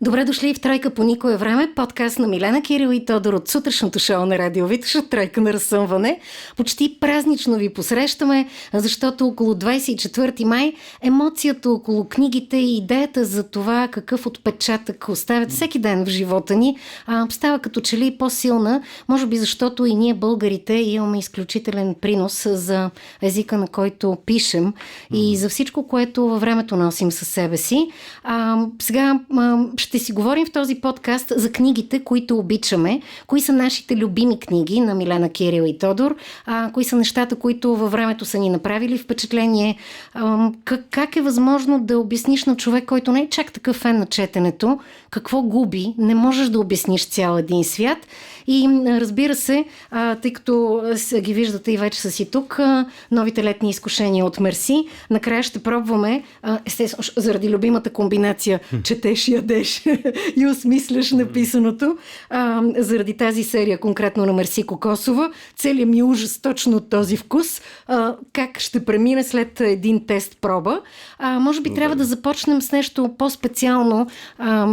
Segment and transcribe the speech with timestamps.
[0.00, 3.98] Добре дошли в Тройка по никое време, подкаст на Милена Кирил и Тодор от сутрешното
[3.98, 6.20] шоу на Радио Виташа, Тройка на разсъмване.
[6.56, 10.72] Почти празнично ви посрещаме, защото около 24 май
[11.02, 16.76] емоцията около книгите и идеята за това какъв отпечатък оставят всеки ден в живота ни
[17.06, 22.46] а, става като че ли по-силна, може би защото и ние българите имаме изключителен принос
[22.50, 22.90] за
[23.22, 24.72] езика на който пишем
[25.12, 27.88] и за всичко, което във времето носим със себе си.
[28.24, 33.52] А, сега а, ще си говорим в този подкаст за книгите, които обичаме, кои са
[33.52, 38.24] нашите любими книги на Милена Кирил и Тодор, а, кои са нещата, които във времето
[38.24, 39.76] са ни направили впечатление,
[40.14, 43.98] а, как, как е възможно да обясниш на човек, който не е чак такъв фен
[43.98, 44.78] на четенето,
[45.10, 47.98] какво губи, не можеш да обясниш цял един свят
[48.46, 49.64] и разбира се,
[50.22, 50.82] тъй като
[51.18, 52.60] ги виждате и вече са си тук,
[53.10, 56.22] новите летни изкушения от Мерси, накрая ще пробваме,
[56.66, 59.86] естествено, заради любимата комбинация, четеш, ядеш
[60.36, 61.96] и осмисляш написаното,
[62.76, 67.62] заради тази серия, конкретно на Мерси Кокосова, целият ми ужас точно от този вкус,
[68.32, 70.80] как ще премине след един тест проба.
[71.22, 74.06] Може би трябва да започнем с нещо по-специално.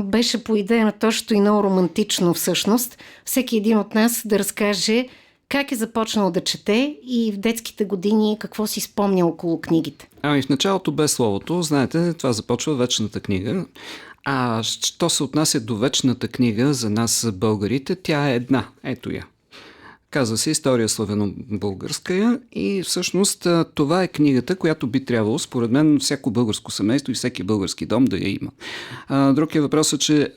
[0.03, 2.97] Беше по идея на точно и много романтично всъщност.
[3.25, 5.07] Всеки един от нас да разкаже
[5.49, 10.09] как е започнал да чете и в детските години какво си спомня около книгите.
[10.21, 13.65] Ами в началото без словото, знаете, това започва вечната книга.
[14.25, 18.67] А що се отнася до вечната книга за нас българите, тя е една.
[18.83, 19.25] Ето я.
[20.11, 26.31] Казва се История славяно-българска и всъщност това е книгата, която би трябвало, според мен, всяко
[26.31, 28.51] българско семейство и всеки български дом да я има.
[29.33, 30.33] Друг е въпросът, че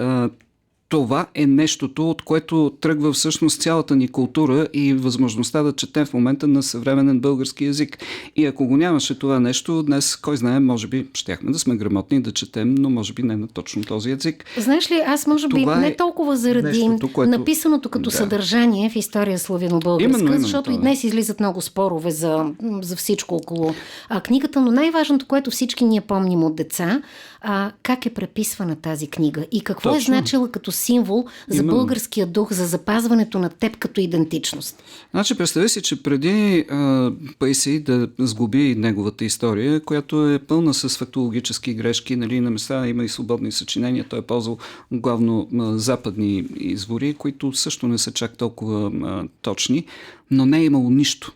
[0.89, 6.15] това е нещото, от което тръгва всъщност цялата ни култура и възможността да четем в
[6.15, 7.99] момента на съвременен български язик.
[8.37, 12.23] И ако го нямаше това нещо, днес, кой знае, може би щяхме да сме грамотни
[12.23, 14.45] да четем, но може би не на точно този език.
[14.59, 17.31] Знаеш ли, аз може би това не е толкова заради нещото, което...
[17.31, 18.17] написаното като да.
[18.17, 22.47] съдържание в история славяно-българска, защото и днес излизат много спорове за,
[22.83, 23.75] за всичко около
[24.09, 27.03] а, книгата, но най-важното, което всички ние помним от деца,
[27.41, 30.15] а, как е преписвана тази книга и какво е Точно.
[30.15, 31.73] е значила като символ за Именно.
[31.77, 34.83] българския дух, за запазването на теб като идентичност.
[35.11, 40.99] Значи, представи си, че преди а, Пейси да сгуби неговата история, която е пълна с
[40.99, 44.59] фактологически грешки, нали, на места има и свободни съчинения, той е ползвал
[44.93, 49.85] главно а, западни извори, които също не са чак толкова а, точни,
[50.31, 51.33] но не е имало нищо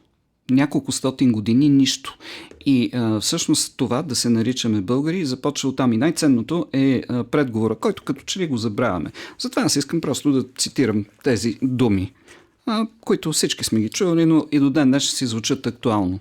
[0.50, 2.16] няколко стотин години нищо.
[2.66, 5.92] И а, всъщност това да се наричаме българи започва от там.
[5.92, 9.12] И най-ценното е а, предговора, който като че ли го забравяме.
[9.38, 12.12] Затова аз искам просто да цитирам тези думи,
[12.66, 16.20] а, които всички сме ги чували, но и до ден днес си звучат актуално.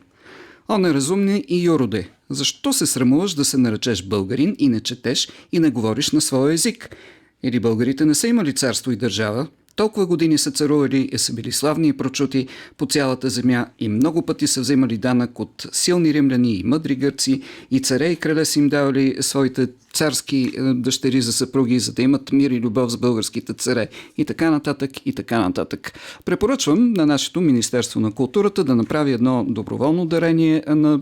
[0.67, 5.59] О, неразумни и юроде, защо се срамуваш да се наречеш българин и не четеш и
[5.59, 6.95] не говориш на своя език?
[7.43, 9.47] Или българите не са имали царство и държава,
[9.79, 12.47] толкова години са царували и са били славни и прочути
[12.77, 17.41] по цялата земя и много пъти са вземали данък от силни римляни и мъдри гърци
[17.71, 22.01] и царе и крале са им давали своите царски е, дъщери за съпруги, за да
[22.01, 25.93] имат мир и любов с българските царе и така нататък и така нататък.
[26.25, 30.99] Препоръчвам на нашето Министерство на културата да направи едно доброволно дарение на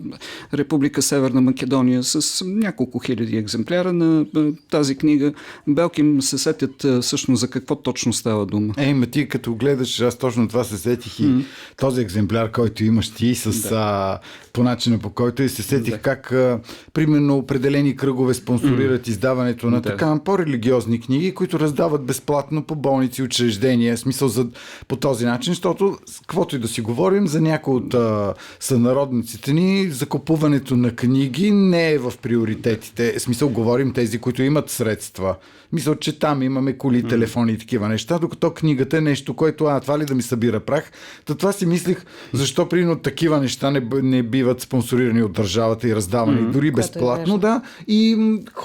[0.53, 4.39] Република Северна Македония с няколко хиляди екземпляра на е,
[4.69, 5.33] тази книга.
[5.67, 8.73] Белки се сетят е, всъщност за какво точно става дума.
[8.77, 11.45] Ей, ма ти като гледаш, аз точно това се сетих и mm.
[11.77, 13.75] този екземпляр, който имаш ти с да.
[13.75, 14.19] а,
[14.53, 15.99] по начина по който и се сетих да.
[15.99, 16.59] как а,
[16.93, 19.89] примерно определени кръгове спонсорират спонсорират издаването на да.
[19.89, 24.47] така по-религиозни книги, които раздават безплатно по болници, учреждения, смисъл за,
[24.87, 29.89] по този начин, защото, каквото и да си говорим, за някои от а, сънародниците ни,
[29.89, 33.19] закупуването на книги не е в приоритетите.
[33.19, 35.35] Смисъл, говорим тези, които имат средства.
[35.73, 39.79] Мисля, че там имаме коли, телефони и такива неща, докато книгата е нещо, което, а,
[39.79, 40.91] това ли да ми събира прах?
[41.25, 45.95] Та това си мислих, защо прино такива неща не, не биват спонсорирани от държавата и
[45.95, 46.51] раздавани, mm-hmm.
[46.51, 48.17] дори е безплатно, е да, и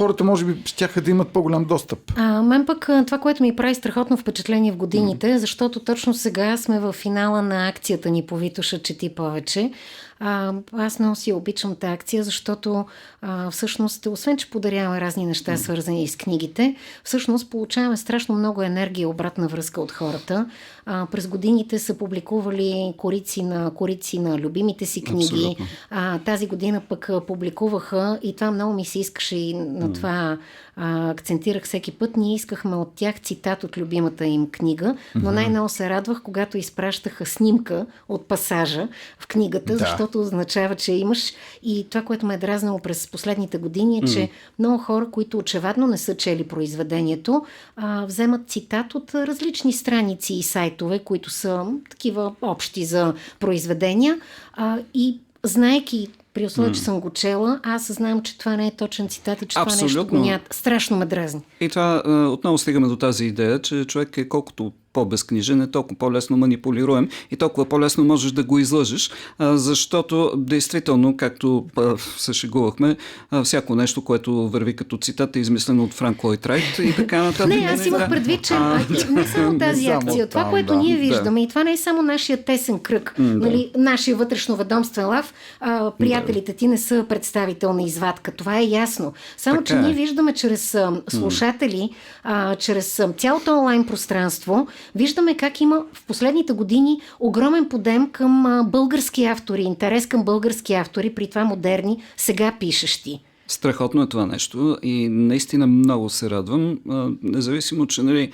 [0.03, 1.99] хората може би ще да имат по-голям достъп.
[2.17, 5.37] А, мен пък това, което ми прави страхотно впечатление в годините, mm-hmm.
[5.37, 9.73] защото точно сега сме в финала на акцията ни по Витоша Чети повече.
[10.21, 12.85] А, аз много си обичам тази акция, защото
[13.23, 19.03] а, всъщност, освен че подаряваме разни неща, свързани с книгите, всъщност получаваме страшно много енергия
[19.03, 20.47] и обратна връзка от хората.
[20.87, 25.56] А, през годините са публикували корици на, корици на любимите си книги.
[25.90, 30.38] А, тази година пък публикуваха и това много ми се искаше и на това
[30.76, 35.69] а, акцентирах всеки път, ние искахме от тях цитат от любимата им книга, но най-много
[35.69, 38.88] се радвах, когато изпращаха снимка от пасажа
[39.19, 39.79] в книгата, Да.
[39.79, 41.32] защото означава, че имаш.
[41.62, 45.87] И това, което ме е дразнало през последните години е, че много хора, които очевадно
[45.87, 47.44] не са чели произведението,
[47.76, 50.43] а, вземат цитат от различни страници и
[50.73, 54.19] сайтове, които са такива общи за произведения
[54.53, 58.71] а, и знаеки при условие, че съм го чела, аз знам, че това не е
[58.71, 60.19] точен цитат и че това нещо Абсолютно.
[60.19, 60.55] го нямат.
[60.55, 61.41] Страшно ме дразни.
[61.61, 65.99] И това а, отново стигаме до тази идея, че човек е колкото по-безкнижен, е толкова
[65.99, 69.11] по-лесно манипулируем и толкова по-лесно можеш да го излъжеш,
[69.41, 72.97] защото действително, както а, се шегувахме,
[73.31, 77.23] а, всяко нещо, което върви като цитат е измислено от Франк Лойд Райт и така
[77.23, 77.47] нататък.
[77.47, 78.81] Не, аз имах предвид, че а,
[79.11, 80.29] не само тази акция.
[80.29, 80.79] Това, там, което да.
[80.79, 81.00] ние Да.
[81.00, 85.91] виждаме, и това не е само нашия тесен кръг, нали, нашия вътрешно ведомствен лав, а,
[85.99, 88.33] приятелите ти не са представителна извадка.
[88.33, 89.12] Това е ясно.
[89.37, 89.83] Само, Така че е.
[89.83, 91.91] ние виждаме чрез а, слушатели,
[92.23, 98.62] а, чрез а, цялото онлайн пространство, виждаме как има в последните години огромен подем към
[98.67, 103.20] български автори, интерес към български автори, при това модерни, сега пишещи.
[103.49, 106.79] Страхотно е това нещо и наистина много се радвам,
[107.23, 108.32] независимо, че нали,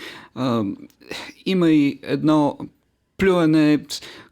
[1.46, 2.58] има и едно
[3.18, 3.78] плюене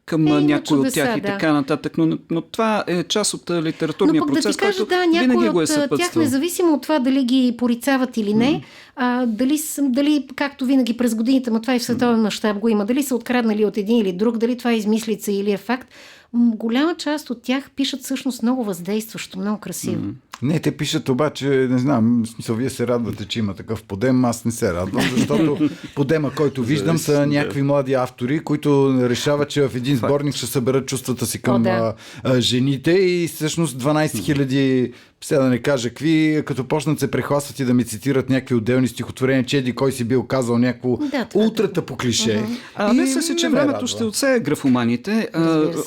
[0.07, 1.27] към Е, някой от чудеса, тях и да.
[1.27, 4.79] така нататък, но, но това е част от литературния Но пък да процес, ти кажа,
[4.79, 8.63] който да, винаги го е от тях, независимо от това дали ги порицават или не,
[8.97, 12.85] а, дали, дали, както винаги през годините, но това и в световен мащаб го има,
[12.87, 15.89] дали са откраднали от един или друг, дали това е измислица или е факт,
[16.35, 20.03] голяма част от тях пишат всъщност много въздействащо, много красиво.
[20.43, 24.25] Не, те пишат обаче, не знам, в смисъл, вие се радвате, че има такъв подем,
[24.25, 29.69] аз не се радвам, защото подема, който виждам, са някакви млади автори, които решават, че
[29.69, 31.71] в един сборник ще съберат чувствата си към О, да.
[31.71, 37.11] а, а, жените и всъщност 12 хиляди, сега да не кажа какви, като почнат се
[37.11, 40.97] прехласват и да ми цитират някакви отделни стихотворения, че еди кой си бил казал някакво
[40.97, 42.45] Да, ултрата по клише.
[42.75, 43.87] А И мисля си, че времето радва.
[43.87, 45.29] ще отсее графоманите.
[45.33, 45.41] А,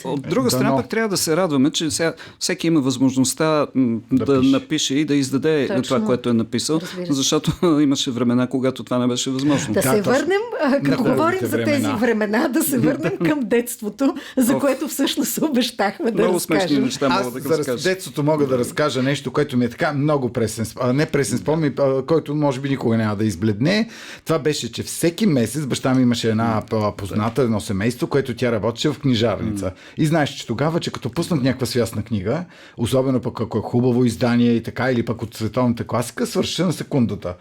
[0.05, 4.25] от друга страна, пък трябва да се радваме, че сега всеки има възможността м, да,
[4.25, 4.51] да пише.
[4.51, 5.81] напише и да издаде Точно.
[5.83, 6.79] това, което е написал,
[7.09, 9.73] защото имаше времена, когато това не беше възможно.
[9.73, 10.11] Да, Да, се точно.
[10.13, 11.95] върнем, а, като говорим за тези времена.
[11.95, 16.83] времена, да се върнем към детството, за което всъщност обещахме да Много смешни разкажем.
[16.83, 17.83] неща Аз мога да разкажа.
[17.83, 21.73] детството мога да разкажа нещо, което ми е така много пресен, а, не пресен спомен,
[21.79, 23.89] а, който може би никога няма да избледне.
[24.25, 28.51] Това беше, че всеки месец баща ми имаше една а, позната, едно семейство, което тя
[28.51, 29.71] работеше в книжарница.
[29.97, 32.45] И знаеш, че тогава, че като пуснат някаква свясна книга,
[32.77, 36.73] особено пък ако е хубаво издание и така, или пък от световната класика, свърши на
[36.73, 37.35] секундата.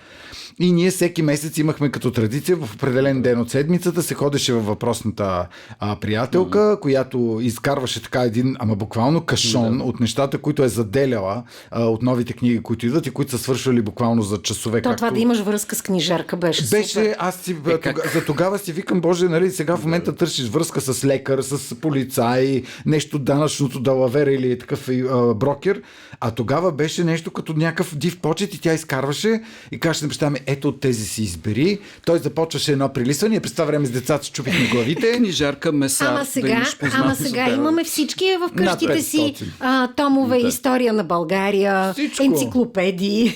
[0.61, 4.67] И ние всеки месец имахме като традиция в определен ден от седмицата се ходеше във
[4.67, 6.81] въпросната а, приятелка, mm-hmm.
[6.81, 12.33] която изкарваше така един, ама буквално кашон от нещата, които е заделяла а, от новите
[12.33, 14.83] книги, които идват и които са свършвали буквално за часове.
[14.83, 16.65] То, това да имаш връзка с книжарка беше.
[16.65, 16.79] супер.
[16.79, 20.49] Беше, аз си, е, тога, за тогава си викам, Боже, нали, сега в момента търсиш
[20.49, 25.83] връзка с лекар, с полицай, нещо данъчното далавера или такъв а, брокер,
[26.21, 30.31] а тогава беше нещо като някакъв див почет и тя изкарваше и каже на баща
[30.31, 31.79] ми, ето от тези си избери.
[32.07, 35.13] Той започваше едно прилисване, през това време с децата си чупихме главите.
[35.17, 36.07] Книжарка, месар.
[36.07, 39.45] Ама да сега, познати ама сега имаме всички е в къщите си 500.
[39.61, 40.49] а, томове, Да.
[40.49, 42.25] история на България, Всичко.
[42.25, 43.35] енциклопедии.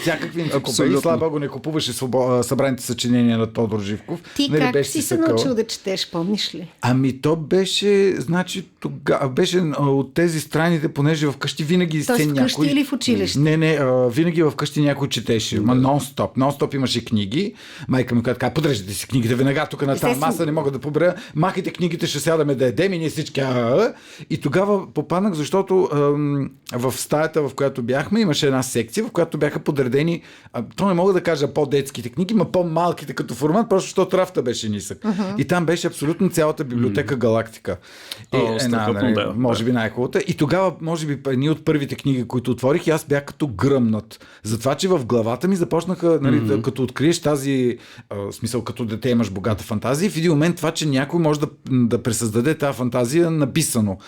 [0.00, 0.96] Всякакви енциклопедии.
[1.00, 2.42] Слава Богу, не купуваше свобо...
[2.42, 4.20] събраните съчинения на Тодор Живков.
[4.36, 5.26] Ти Нали, как беше си се съкъл.
[5.28, 6.68] научил да четеш, помниш ли?
[6.82, 12.60] Ами то беше, значи тогава беше от тези страните, понеже вкъщи винаги Тоест се вкъщи
[12.60, 12.66] някой...
[12.66, 13.38] или в училище?
[13.38, 15.60] Не, не, а, винаги вкъщи някой четеше.
[15.60, 16.28] Ма нон-стоп.
[16.38, 17.54] Нон-стоп имаше книги.
[17.88, 20.78] Майка ми каза, така, подреждате си книгите веднага тук на тази маса, не мога да
[20.78, 21.14] побера.
[21.34, 23.42] Махайте книгите, ще сядаме да едем и ние всички.
[24.30, 29.38] И тогава попаднах, защото ам, в стаята, в която бяхме, имаше една секция, в която
[29.38, 33.86] бяха подредени, а, то не мога да кажа по-детските книги, ма по-малките като формат, просто
[33.86, 35.04] защото рафта беше нисък.
[35.38, 37.76] И там беше абсолютно цялата библиотека Галактика.
[38.32, 38.68] Е,
[39.12, 39.34] да.
[39.36, 40.20] може би най-хубавата.
[40.26, 44.26] И тогава, може би, едни от първите книги, които отворих, и аз бях като гръмнат.
[44.42, 47.78] Затова, че в главата ми започнаха, нали, да, като откриеш тази,
[48.10, 51.46] а, смисъл, като дете имаш богата фантазия, в един момент това, че някой може да,
[51.70, 53.98] да пресъздаде тази фантазия написано.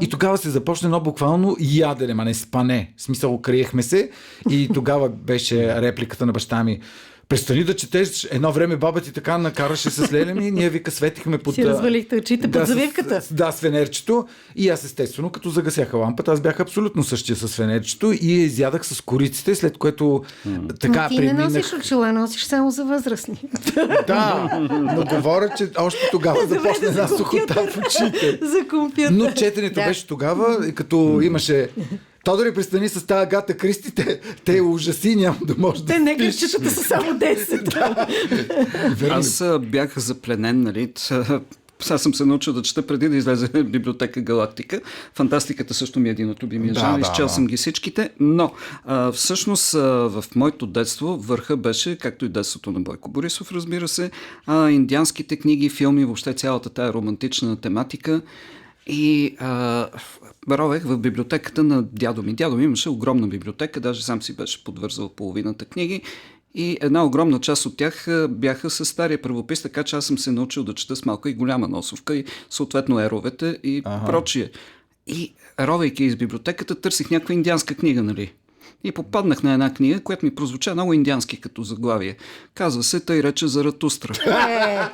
[0.00, 2.92] И тогава се започна едно буквално ядене, ма не спане.
[2.96, 4.10] В смисъл, криехме се
[4.50, 6.80] и тогава беше репликата на баща ми.
[7.30, 8.28] Престани да четеш.
[8.30, 10.50] Едно време баба ти така накараше с леля ми.
[10.50, 11.54] Ние вика светихме под...
[11.54, 13.20] Си развалихте очите под с- завивката.
[13.20, 14.26] с- Да, с фенерчето.
[14.56, 18.86] И аз естествено, като загасяха лампата, аз бях абсолютно същия с фенерчето и я изядах
[18.86, 20.24] с кориците, след което
[20.80, 21.52] така Но ти не преминах.
[21.54, 23.42] носиш очила, носиш само за възрастни.
[24.06, 28.38] Да, но говоря, че още тогава започна една сухота в очите.
[28.42, 29.10] за компютър.
[29.12, 29.86] Но четенето Да.
[29.86, 31.68] беше тогава, и като имаше
[32.24, 36.14] Тодори, пристани с тази Агата Кристи, те, те ужаси, няма да може да Те не
[36.14, 36.26] спиш.
[36.26, 38.94] гъвчетата са само 10.
[38.94, 39.14] Верно.
[39.14, 40.92] Аз бях запленен, нали?
[41.80, 44.80] Сега съм се научил да чета преди да излезе библиотека Галактика.
[45.14, 46.94] Фантастиката също ми е един от любимия Да, жанр.
[46.94, 47.32] да, Изчел да.
[47.32, 48.52] съм ги всичките, но
[48.84, 53.88] а, всъщност а, в моето детство върха беше, както и детството на Бойко Борисов, разбира
[53.88, 54.10] се,
[54.46, 58.20] а, индианските книги, филми, въобще цялата тая романтична тематика.
[58.86, 59.88] И а,
[60.50, 62.34] ровех в библиотеката на дядо ми.
[62.34, 66.02] Дядо ми имаше огромна библиотека, даже сам си беше подвързал половината книги.
[66.54, 70.32] И една огромна част от тях бяха с стария правопис, така че аз съм се
[70.32, 74.06] научил да чета с малка и голяма носовка и съответно еровете и ага.
[74.06, 74.50] прочие.
[75.06, 78.32] И ровейки из библиотеката, търсих някаква индианска книга, нали?
[78.84, 82.16] И попаднах на една книга, която ми прозвуча много индиански като заглавие.
[82.54, 84.12] Казва се, тъй рече Заратустра.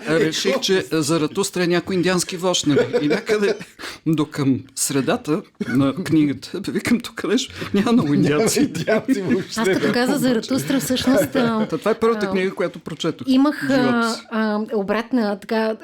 [0.08, 2.86] Реших, че Заратустра е някой индиански вожд, нали?
[3.02, 3.54] И някъде
[4.06, 8.60] до към средата на книгата, викам тук нещо, няма много индианци.
[8.60, 9.60] Индианци въобще.
[9.60, 11.30] Аз като каза за Ратустра, всъщност
[11.70, 13.26] това е първата книга, която прочетох.
[13.30, 13.68] Имах
[14.74, 15.76] обратна, така,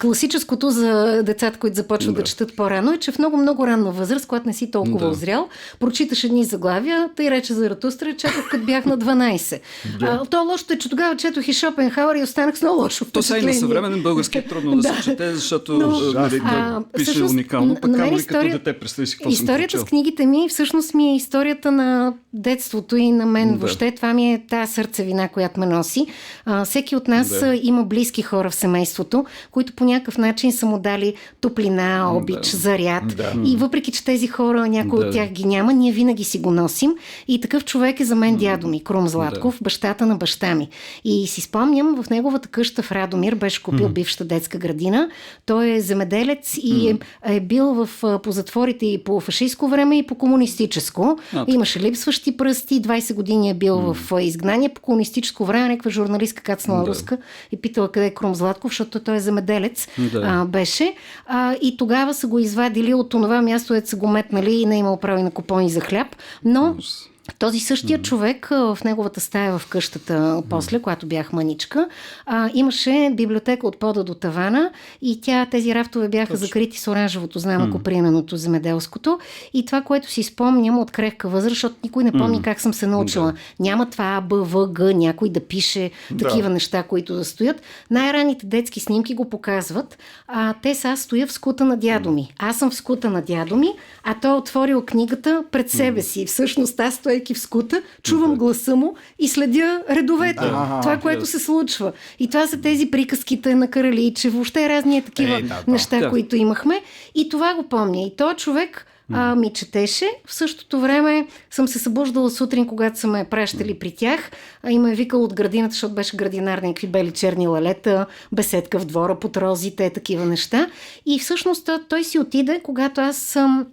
[0.00, 2.20] класическото за децата, които започват да.
[2.20, 5.08] да четат по-рано, е, че в много-много ранна възраст, когато не си толкова Да.
[5.08, 5.48] озрял,
[5.80, 9.60] прочиташ едни заглавия, тъй рече за Ратустра, четох като бях на 12.
[10.02, 13.22] а, то лошото е, че тогава четох и Шопенхауер и останах с много лошо То
[13.22, 16.70] сега и на съвременен български е трудно да, се чете, защото Но, а, нали, а,
[16.70, 19.84] да пише всъщност, уникално, на пък камо история- като дете, представи си какво Историята с
[19.84, 23.48] книгите ми всъщност ми е историята на детството и на мен.
[23.48, 23.52] Да.
[23.52, 23.58] Да.
[23.58, 26.06] Въобще това ми е тази сърцевина, която ме носи.
[26.44, 27.40] А, всеки от нас Да.
[27.40, 27.60] да.
[27.62, 31.76] има близки хора в семейството, които по някакъв начин са му дали топлина,
[32.12, 32.56] обич, Да.
[32.56, 33.16] заряд.
[33.16, 33.32] Да.
[33.44, 35.06] И въпреки, че тези хора, някой Да.
[35.06, 36.85] от тях ги няма, ние винаги си го носим.
[37.28, 40.68] И такъв човек е за мен дядо ми, Крум Златков, бащата на баща ми.
[41.04, 45.10] И си спомням, в неговата къща в Радомир беше купил бившата детска градина.
[45.46, 46.98] Той е земеделец и е,
[47.34, 47.88] е бил в,
[48.22, 51.18] по затворите и по фашистско време и по комунистическо.
[51.34, 51.44] А.
[51.48, 55.68] Имаше липсващи пръсти, 20 години е бил в изгнание по комунистическо време.
[55.68, 56.86] Някаква журналистка кацнала Да.
[56.86, 57.18] руска
[57.52, 60.22] и питала къде е Крум Златков, защото той е земеделец Да.
[60.24, 60.94] а, беше.
[61.26, 64.74] А, и тогава са го извадили от това място, където са го метнали и не
[64.76, 66.06] е имал право и на купони за хляб.
[66.44, 67.15] Но Browns.
[67.38, 71.88] Този същия човек а, в неговата стая в къщата, после, когато бях маничка,
[72.26, 74.70] а, имаше библиотека от пода до тавана
[75.02, 79.18] и тя, тези рафтове бяха закрити с оранжевото знаме, коприненото земеделското.
[79.54, 82.86] И това, което си спомням от крехка възраст, защото никой не помни как съм се
[82.86, 83.34] научила.
[83.60, 87.62] Няма това А, Б, В, Г, някой да пише такива неща, които да стоят.
[87.90, 89.98] Най-ранните детски снимки го показват.
[90.28, 92.32] А, те са аз стоя в скута на дядо ми.
[92.38, 93.68] Аз съм в скута на дядо ми,
[94.04, 96.26] а той е отворил книгата пред себе си.
[96.26, 100.38] Всъщност аз стоейки в скута, чувам гласа му и следя редовете.
[100.44, 101.92] Ага, това, което се случва.
[102.18, 105.72] И това са тези приказките на Караличе, въобще разни е такива Е, да, да.
[105.72, 106.10] неща, Да.
[106.10, 106.82] които имахме.
[107.14, 108.02] И това го помня.
[108.02, 110.10] И този човек а, ми четеше.
[110.26, 114.30] В същото време съм се събуждала сутрин, когато са ме пращали при тях.
[114.62, 118.78] А, и ме е викал от градината, защото беше градинар, някакви бели черни лалета, беседка
[118.78, 120.66] в двора под розите, такива неща.
[121.06, 123.66] И всъщност той си отиде, когато аз съм,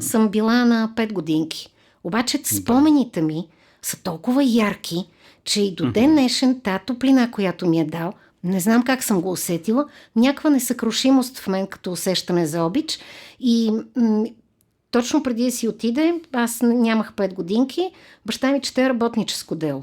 [0.00, 1.68] съм била на 5 годинки.
[2.04, 3.48] Обаче спомените ми
[3.82, 5.06] са толкова ярки,
[5.44, 8.12] че и до ден днешен та топлина, която ми е дал,
[8.44, 12.98] не знам как съм го усетила, някаква несъкрушимост в мен като усещане за обич
[13.40, 14.24] и м-
[14.90, 17.90] точно преди да си отиде, аз нямах 5 годинки,
[18.26, 19.82] баща ми чете работническо дело.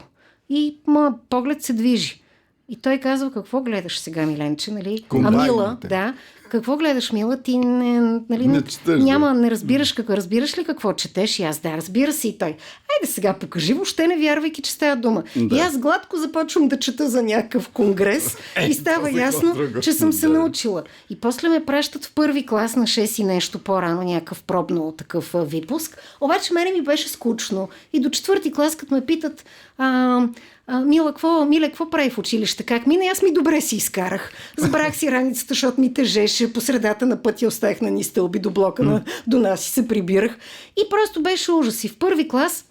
[0.49, 2.21] И моят поглед се движи.
[2.69, 5.05] И той казва, какво гледаш сега, Миленче, нали?
[5.09, 5.43] Комбайните.
[5.43, 6.13] Мила, да.
[6.49, 7.37] Какво гледаш, Мила?
[7.37, 10.13] Ти не, нали, Не четеш, няма, не разбираш какво.
[10.13, 11.39] Разбираш ли какво четеш?
[11.39, 12.47] И аз, да, разбира се и той.
[12.47, 15.23] Айде сега покажи, въобще не вярвайки, че става дума.
[15.35, 15.55] Да.
[15.55, 18.37] И аз гладко започвам да чета за някакъв конгрес
[18.69, 19.79] и става ясно, друго?
[19.81, 20.33] че съм се Да.
[20.33, 20.83] научила.
[21.09, 25.35] И после ме пращат в първи клас на 6 и нещо по-рано, някакъв пробно такъв
[25.35, 25.97] а, випуск.
[26.21, 27.69] Обаче мене ми беше скучно.
[27.93, 29.45] И до четвърти клас, като ме питат,
[29.77, 30.21] а,
[30.67, 32.63] а, Мила, какво, Миле, какво прави в училище?
[32.63, 33.05] Как мина?
[33.11, 34.31] Аз ми добре си изкарах.
[34.57, 36.53] Забрах си раницата, защото ми тежеше.
[36.53, 39.87] По средата на пътя оставих на ни стълби до блока на, до нас и се
[39.87, 40.37] прибирах.
[40.77, 41.83] И просто беше ужас.
[41.83, 42.65] И в първи клас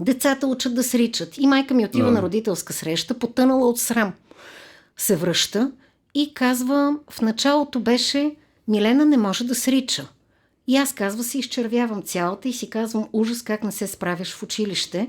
[0.00, 1.38] децата учат да сричат.
[1.38, 4.12] И майка ми отива на родителска среща, потънала от срам.
[4.96, 5.70] Се връща
[6.14, 8.34] и казва, в началото беше
[8.68, 10.08] Милена не може да срича.
[10.66, 14.42] И аз казва се изчервявам цялата и си казвам ужас как не се справяш в
[14.42, 15.08] училище.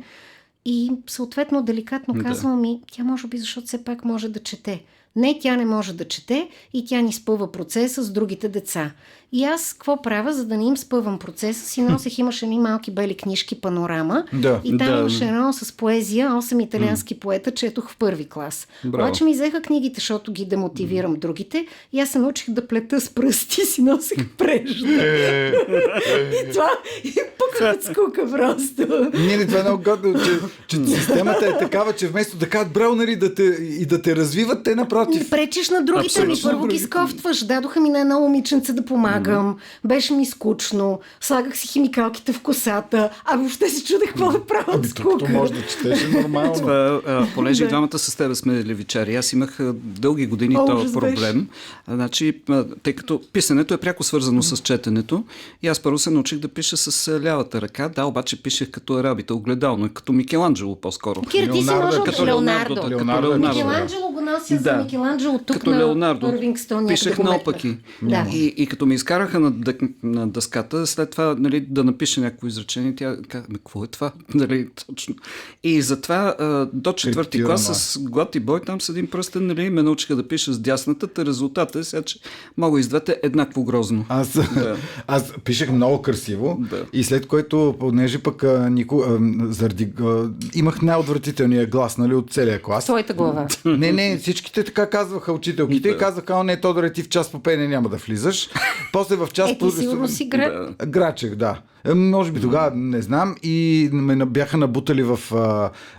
[0.66, 4.84] И съответно деликатно казвам ми, тя може би защото все пак може да чете.
[5.16, 8.92] Не, тя не може да чете и тя ни спъва процеса с другите деца.
[9.36, 12.92] И аз какво правя, за да не им спъвам процеса, си носех, имаше ни малки
[12.92, 14.62] бели книжки панорама Да.
[14.64, 15.00] и там Да.
[15.00, 18.68] имаше едно с поезия, 8 италиански поета, четох в първи клас.
[18.86, 19.04] Браво.
[19.08, 23.10] Обаче ми взеха книгите, защото ги демотивирам другите и аз се научих да плета с
[23.10, 25.04] пръсти си носех прежда.
[25.04, 26.70] Е, и това,
[27.04, 29.10] и пък Скука просто.
[29.14, 32.74] Не, не, това е много годно, че, че системата е такава, че вместо да кажат
[32.74, 33.44] браво, нали, да те,
[33.80, 35.30] и да те развиват, те напротив.
[35.30, 36.32] Пречиш на другите ми.
[36.34, 36.60] Абсолютно.
[36.60, 37.44] Първо ги скофтваш.
[37.44, 38.86] Дадоха ми на едно момиченце да
[39.26, 39.58] помагам.
[39.86, 41.00] Беше ми скучно.
[41.22, 43.10] Слагах си химикалките в косата.
[43.26, 45.30] А въобще си чудех какво да правя от Ами, скука.
[45.32, 46.54] може да четеш е нормално.
[46.54, 50.94] Това, а, понеже и двамата с тебе сме левичари, аз имах дълги години О, този
[50.94, 51.48] проблем.
[51.88, 52.42] Значи,
[52.84, 55.24] тъй като писането е пряко свързано с четенето,
[55.64, 57.90] и аз първо се научих да пиша с лявата ръка.
[57.90, 61.22] Да, обаче пишех като арабите, огледално, като Микеланджело по-скоро.
[61.22, 62.90] Кира, ти си можел като като Леонардо, Леонардо.
[62.90, 63.58] да, Леонардо е Леонардо.
[63.58, 64.76] Микеланджело го нося за Да.
[64.78, 66.28] Микеланджело тук като на Леонардо.
[66.28, 67.18] Метнах.
[67.20, 67.78] наопаки.
[68.02, 68.26] Да.
[68.34, 72.48] И, и като ми изкараха на, дък, на дъската, след това нали, да напиша някакво
[72.48, 74.12] изречение, тя каза, какво е това?
[74.34, 75.16] Нали, точно.
[75.64, 79.70] И затова а, до четвърти клас с глад и бой, там с един пръстен, нали,
[79.70, 82.20] ме научиха да пиша с дясната, та резултата е сега, че
[82.58, 84.06] мога и с двете еднакво грозно.
[84.10, 84.78] Аз, Да.
[85.08, 86.86] аз пишех много красиво Да.
[86.94, 89.18] и след което, понеже пък а, Нико, а,
[89.54, 92.84] заради, а, имах най-отвратителния глас нали, от целия клас.
[92.84, 93.48] Своята глава.
[93.66, 97.68] Не, не, всичките така казваха учителките и казаха, не, Тодоре, ти в час по пеене
[97.68, 98.50] няма да влизаш.
[98.96, 100.76] После в час Е, ти сигурно си град.
[100.88, 101.58] Грачех, да.
[101.86, 103.56] Е, Може би тогава не знам и
[103.94, 105.20] ме на- бяха набутали в,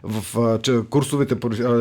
[0.03, 0.25] в
[0.59, 1.37] че- курсовете,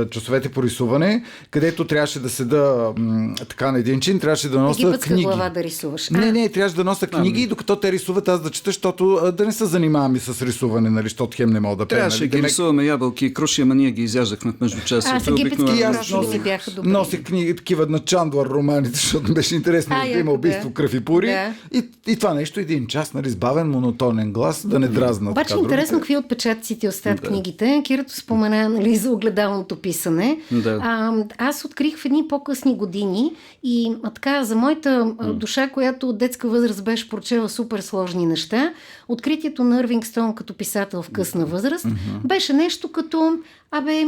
[0.08, 2.92] часовете по рисуване, където трябваше да седа
[3.40, 5.24] така на един чин, трябваше да нося Египетска книги.
[5.24, 6.10] глава да рисуваш.
[6.10, 9.46] Не, не, трябваше да нося книги, и докато те рисуват, аз да чета, защото да
[9.46, 11.98] не се занимавам и с рисуване, нали, защото хем не мога да пея.
[11.98, 14.78] Трябваше нали, да ги Демек- рисуваме ябълки и круши, ама ние ги изяждахме в между
[14.78, 15.30] Аз часовете.
[15.32, 16.90] египетски И аз Круши бяха добри.
[16.90, 20.74] носих книги такива на Чандвар романите, защото беше интересно А, да има убийство, да.
[20.74, 21.28] кръв и пури.
[21.28, 21.54] Да.
[21.74, 23.70] И, и това нещо един час, нали, с бавен,
[24.02, 25.32] монотонен глас, да не дразна.
[25.32, 27.82] Обаче така интересно какви отпечатъците остават книгите.
[27.86, 30.40] Кирато спомена нали, за огледалното писане.
[30.52, 30.80] Да.
[30.84, 33.32] А, аз открих в едни по-късни години
[33.64, 38.26] и а, така, за моята а, душа, която от детска възраст беше прочела супер сложни
[38.26, 38.74] неща,
[39.08, 41.88] откритието на Ирвинг Стоун като писател в късна възраст
[42.24, 43.38] беше нещо като,
[43.72, 44.06] абе,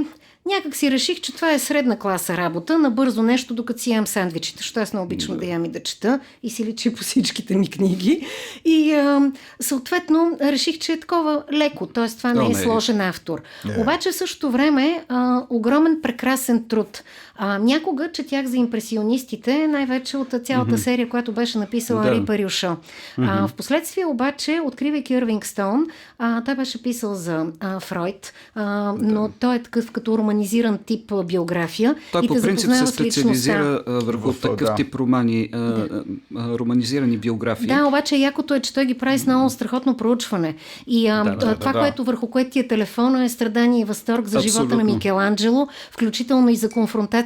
[0.56, 4.58] някак си реших, че това е средна класа работа, набързо нещо, докато си ям сандвичите,
[4.58, 7.70] защото аз много обичам да ям и да чета и си личи по всичките ми
[7.70, 8.28] книги.
[8.66, 12.08] И а, съответно реших, че е такова леко, т.е.
[12.08, 12.56] това не е не.
[12.56, 13.42] сложен автор.
[13.66, 13.82] Не.
[13.82, 17.04] Обаче в същото време а, огромен прекрасен труд.
[17.38, 20.76] А, някога четях за импресионистите, най-вече от цялата mm-hmm.
[20.76, 22.12] серия, която беше написала Да.
[22.12, 22.68] Ри Парюшо.
[22.68, 23.44] Mm-hmm.
[23.44, 25.88] А, впоследствие обаче, откривайки Ирвинг Стоун,
[26.20, 31.14] а, той беше писал за а, Фройд, а, но той е такъв като романизиран тип
[31.26, 34.76] биография Той и по принцип се специализира а, върху В, такъв да.
[34.76, 37.68] тип романи, а, а, романизирани биографии.
[37.68, 40.56] Да, обаче якото е, че той ги прави с много страхотно проучване.
[40.88, 41.80] И а, Да, да, да, това, да.
[41.80, 44.94] което върху което ти е телефона е страдание и възторг за живота на Абсолютно.
[44.94, 46.70] Микеланджело, включително и за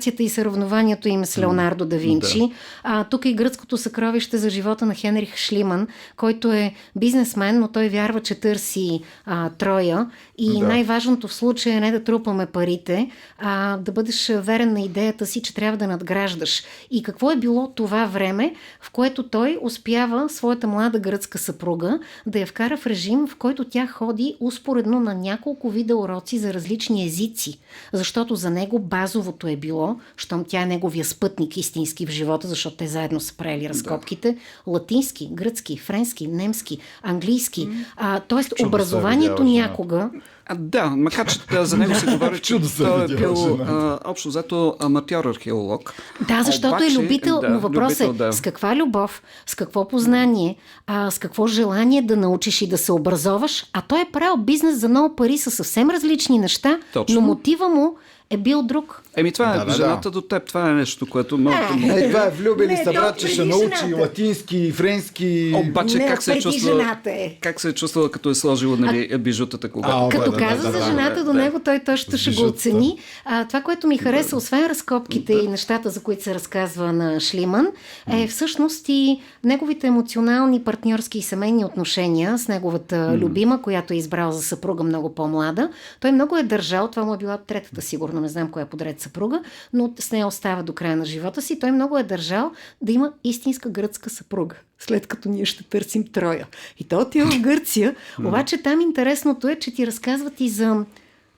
[0.01, 2.39] конфронтацията и съревнованието им с Леонардо да Винчи.
[2.39, 2.49] Да.
[2.83, 5.87] А, тук е и гръцкото съкровище за живота на Хенрих Шлиман,
[6.17, 10.09] който е бизнесмен, но той вярва, че търси а, Троя.
[10.37, 10.67] И Да.
[10.67, 13.09] най-важното в случая е не да трупаме парите,
[13.39, 16.63] а да бъдеш верен на идеята си, че трябва да надграждаш.
[16.91, 22.39] И какво е било това време, в което той успява своята млада гръцка съпруга да
[22.39, 27.05] я вкара в режим, в който тя ходи успоредно на няколко вида уроци за различни
[27.05, 27.59] езици.
[27.93, 32.75] Защото за него базовото е било, щом тя е неговия спътник истински в живота, защото
[32.75, 37.69] те заедно са правили разкопките, латински, гръцки, френски, немски, английски.
[37.95, 40.09] А, тоест Чудо се образованието видяла някога
[40.45, 43.59] А, да, макар че да, за него се говори, че Чудо се той е бил
[43.61, 45.93] а, общо взето аматьор археолог.
[46.27, 48.33] Да, защото Обаче, е любител, да, но въпросът е да.
[48.33, 50.55] с каква любов, с какво познание,
[50.87, 54.79] а, с какво желание да научиш и да се образоваш, а той е правил бизнес
[54.79, 57.15] за много пари с съвсем различни неща, Точно.
[57.15, 57.95] но мотива му
[58.31, 59.01] е бил друг.
[59.17, 61.73] Еми това е Да, да, жената до теб, това е нещо, което малко...
[61.83, 64.01] Е, това е влюбили Не, са брат, че ще научи жената.
[64.01, 65.53] латински, френски.
[65.55, 67.37] Обаче Не, как се е чувствала, жената е.
[67.41, 70.05] как се е чувствала, като е сложила нали, бижутата когато...
[70.05, 71.39] А, Като да, каза да, за да, жената да, до да.
[71.39, 72.97] него, той точно ще го оцени.
[73.25, 77.67] А, това, което ми хареса, освен разкопките и нещата, за които се разказва на Шлиман,
[78.11, 84.31] е всъщност и неговите емоционални, партньорски и семейни отношения с неговата любима, която е избрал
[84.31, 85.69] за съпруга много по-млада.
[85.99, 89.01] Той много е държал, това му е била третата сигурно, не знам коя е подред
[89.01, 89.41] съпруга,
[89.73, 91.59] но с нея остава до края на живота си.
[91.59, 96.47] Той много е държал да има истинска гръцка съпруга след като ние ще търсим Троя.
[96.77, 100.85] И то отива в Гърция, обаче там интересното е, че ти разказват и за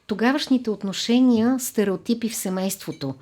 [0.08, 3.16] тогавашните отношения, стереотипи в семейството.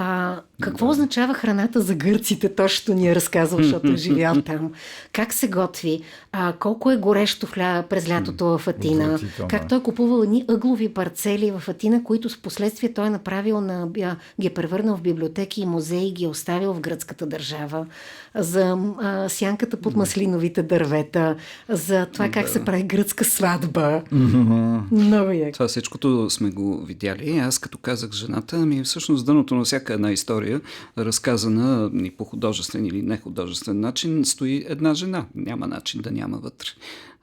[0.00, 2.54] А, какво означава храната за гърците?
[2.54, 4.72] Точно ни е разказал, защото е живял там.
[5.12, 6.00] Как се готви?
[6.32, 7.84] А, колко е горещо в ля...
[7.88, 9.04] през лятото в Атина?
[9.04, 9.48] Отвратително.
[9.48, 13.60] Как той е купувал едни ъглови парцели в Атина, които с последствие той е направил
[13.60, 13.88] на...
[14.40, 17.86] ги е превърнал в библиотеки и музеи ги е оставил в гръцката държава.
[18.34, 21.36] За а, сянката под маслиновите дървета,
[21.68, 24.02] за това как се прави гръцка сватба.
[24.90, 25.50] Много е.
[25.52, 27.38] Това всичкото сме го видяли.
[27.38, 30.60] Аз като казах жената, ми всъщност дъното на всяка една история,
[30.98, 35.26] разказана и по художествен или нехудожествен начин, стои една жена.
[35.34, 36.68] Няма начин да няма вътре.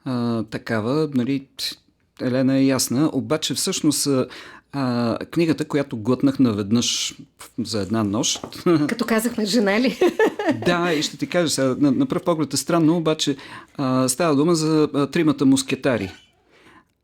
[0.04, 1.46] А, такава, нали,
[2.20, 4.08] Елена е ясна, обаче всъщност
[4.72, 7.14] а, книгата, която глътнах наведнъж
[7.64, 8.40] за една нощ,
[8.88, 9.98] Като казахме жена ли?
[10.66, 13.36] да, и ще ти кажа сега, на, на пръв поглед е странно, обаче
[13.76, 16.12] а, става дума за а, тримата мускетари.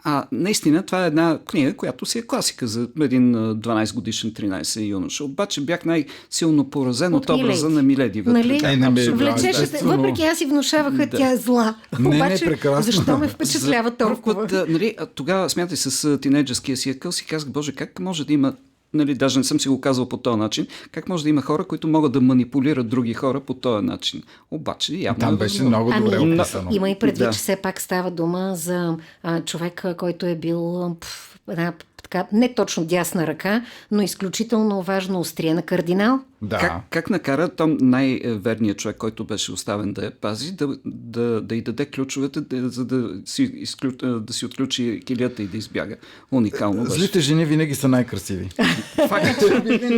[0.05, 4.33] А наистина това е една книга, която си е класика за един а, 12 годишен
[4.33, 5.25] 13 юноша.
[5.25, 7.77] Обаче бях най-силно поразен от, От образа Миледи.
[7.77, 8.23] на Миледи.
[8.23, 8.39] вътре.
[8.39, 8.61] Нали?
[8.65, 9.97] Е, Миледи, да, Влечеше естествено.
[9.97, 11.75] Въпреки аз си внушаваха, тя е зла.
[11.99, 12.93] Не, не, Обаче, прекрасно.
[12.93, 14.49] защо ме впечатлява За толкова?
[14.49, 18.33] Път, нали, тогава, смятай, с а, тинейджърския си акъл си казах, боже, как може да
[18.33, 18.55] има
[18.95, 20.67] Нали, даже не съм си го казал по този начин.
[20.93, 24.23] Как може да има хора, които могат да манипулират други хора по този начин?
[24.51, 26.71] Обаче, явно Там е беше много добре Ами, описано.
[26.73, 27.31] Има и предвид, Да.
[27.31, 32.55] че все пак става дума за а, човек, който е бил пф, една така, не
[32.55, 36.21] точно дясна ръка, но изключително важно острие на кардинал.
[36.43, 36.59] Да.
[36.59, 41.55] Как, как накара там най-верният човек, който беше оставен да я пази, да, да, да
[41.55, 45.97] й даде ключовете, да, за да си, изклю, да си отключи килията и да избяга?
[46.33, 46.95] Уникално беше.
[46.95, 48.49] Злите жени винаги са най-красиви.
[49.09, 49.43] Факт.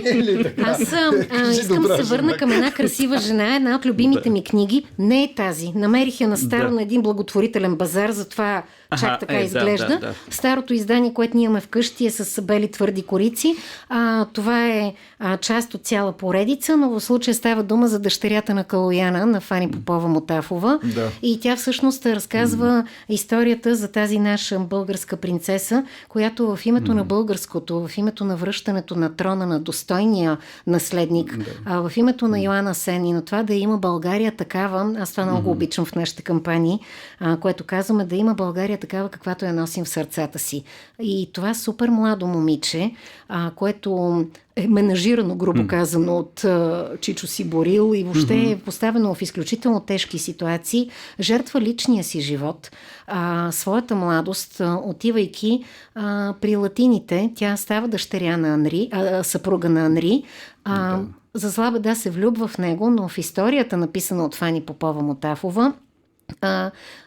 [0.04, 0.62] Е ли така?
[0.62, 2.37] Аз а, искам да се върна жена.
[2.37, 4.87] към една красива жена, една от любимите ми книги.
[4.98, 5.72] Не е тази.
[5.74, 6.74] Намерих я на старо Да.
[6.74, 8.62] на един благотворителен базар, затова
[9.00, 9.88] чак така е, да, изглежда.
[9.88, 10.14] да, да.
[10.30, 13.57] Старото издание, което ние имаме вкъщи е с бели твърди корици.
[13.88, 14.94] А, това е
[15.25, 19.41] а, част от цяла поредица, но в случая става дума за дъщерята на Калояна, на
[19.41, 20.79] Фани Попова Мотафова.
[20.95, 21.11] Да.
[21.23, 27.89] И тя всъщност разказва историята за тази наша българска принцеса, която в името на българското,
[27.89, 33.05] в името на връщането на трона на достойния наследник, а, в името на Йоанна Сен
[33.05, 36.81] и на това да има България такава, аз това много обичам в нашите кампании,
[37.21, 40.65] а, което казваме да има България такава, каквато я носим в сърцата си.
[41.03, 42.95] И това супер младо момиче,
[43.29, 44.25] а, което
[44.57, 49.81] е менажирано, грубо казано, от а, Чичо си Борил и въобще е поставено в изключително
[49.81, 50.90] тежки ситуации,
[51.21, 52.71] жертва личния си живот,
[53.07, 55.64] а, своята младост, а, отивайки
[55.95, 60.23] а, при латините, тя става дъщеря на Анри, а, съпруга на Анри,
[60.64, 61.01] а,
[61.35, 65.73] за зла беда се влюбва в него, но в историята, написана от Фани Попова Мотафова,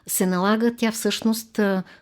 [0.08, 1.60] се налага тя всъщност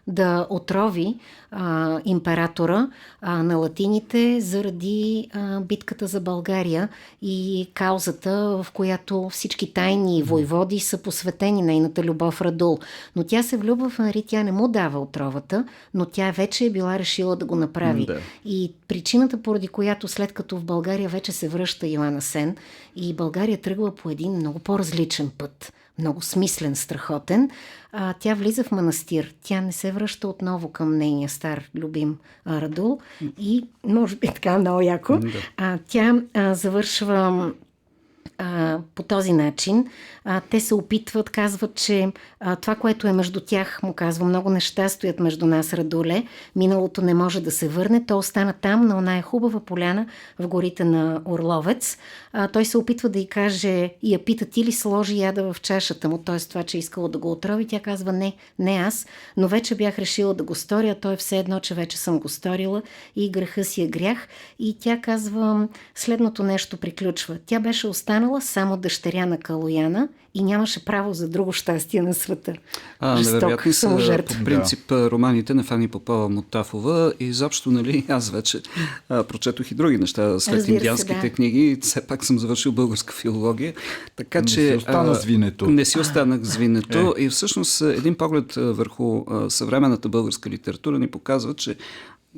[0.07, 1.15] да отрови
[1.51, 2.87] а, императора
[3.21, 6.89] а, на латините заради а, битката за България
[7.21, 12.79] и каузата, в която всички тайни войводи са посветени нейната любов Радул.
[13.15, 16.69] Но тя се влюбва в Анри, тя не му дава отровата, но тя вече е
[16.69, 18.05] била решила да го направи.
[18.05, 18.19] Да.
[18.45, 22.55] И причината, поради която след като в България вече се връща Йоанна Сен
[22.95, 27.49] и България тръгва по един много по-различен път, много смислен, страхотен,
[27.91, 29.33] а, тя влиза в манастир.
[29.43, 32.99] Тя не се връща отново към нейния стар любим Радул
[33.39, 35.19] и може би така много яко.
[35.57, 37.51] А, тя а, завършва
[38.37, 39.87] а, по този начин.
[40.25, 44.49] А, те се опитват, казват, че а, това, което е между тях, му казва, много
[44.49, 46.23] неща стоят между нас, Радуле.
[46.55, 48.05] Миналото не може да се върне.
[48.05, 50.07] То остана там, на оная хубава поляна
[50.39, 51.97] в горите на Орловец.
[52.33, 55.61] А, той се опитва да й каже и я пита, ти ли сложи яда в
[55.61, 56.39] чашата му, т.е.
[56.39, 57.67] това, че е искала да го отрови.
[57.67, 59.05] Тя казва, не, не аз,
[59.37, 62.19] но вече бях решила да го сторя, а то е все едно, че вече съм
[62.19, 62.81] го сторила
[63.15, 64.27] и греха си е грях.
[64.59, 67.37] И тя казва, следното нещо приключва.
[67.45, 72.53] Тя беше останала само дъщеря на Калояна и нямаше право за друго щастие на света.
[72.99, 75.11] А, Жесток невероятни са по принцип да.
[75.11, 78.61] романите на Фани Попова Мотафова и изобщо, нали, аз вече
[79.09, 81.29] а, прочетох и други неща след Разбира се, индианските да.
[81.29, 81.77] книги.
[81.81, 83.73] Все пак съм завършил българска филология.
[84.15, 84.69] Така Не че.
[84.69, 85.67] си остана а, с винето.
[85.67, 87.15] Не си останах с винето.
[87.17, 91.75] И всъщност един поглед върху съвременната българска литература ни показва, че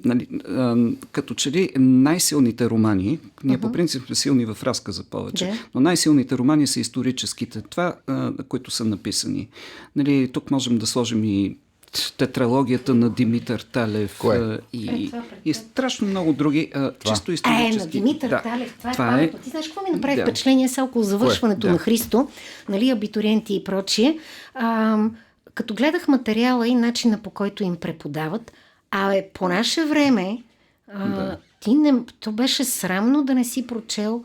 [0.05, 0.75] Нали, а,
[1.12, 5.53] като че ли най-силните романи, ние по принцип сме силни в разказа повече, Да.
[5.75, 9.47] но най-силните романи са историческите, това, а, които са написани.
[9.95, 11.57] Нали, тук можем да сложим и
[12.17, 14.60] тетралогията на Димитър Талев Кое?
[14.73, 17.77] и, Е, това и страшно много други, а, чисто Е, исторически.
[17.79, 19.31] на Димитър да, Талев, това, това е е.
[19.33, 20.21] Ти знаеш какво ми направи Да.
[20.21, 21.69] впечатление сега около завършването Кое?
[21.71, 21.83] на Да.
[21.83, 22.27] Христо,
[22.69, 24.19] нали, абитуриенти и прочие.
[24.53, 24.97] А,
[25.53, 28.51] като гледах материала и начина по който им преподават,
[28.91, 30.43] а е, по наше време
[30.93, 34.23] а, ти не, то беше срамно да не си прочел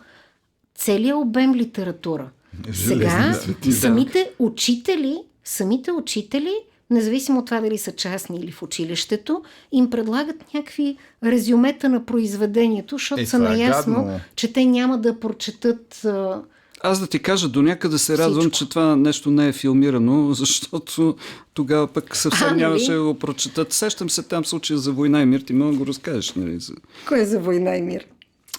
[0.75, 2.31] целият обем литература.
[2.73, 3.75] Сега свети, да.
[3.75, 6.53] самите учители, самите учители,
[6.91, 12.95] независимо от това дали са частни или в училището, им предлагат някакви резюмета на произведението,
[12.95, 14.21] защото Е, са е наясно, гадно.
[14.37, 16.43] че те няма да прочетат а,
[16.85, 18.59] Аз да ти кажа, до някъде се радвам, Всичко.
[18.59, 21.17] че това нещо не е филмирано, защото
[21.55, 22.61] тогава пък съвсем А, нали?
[22.61, 23.73] нямаше да го прочетат.
[23.73, 26.61] Сещам се там случая за война и мир, ти мога да го разкажеш, нали?
[26.61, 26.73] За...
[27.09, 28.07] Кой е за война и мир?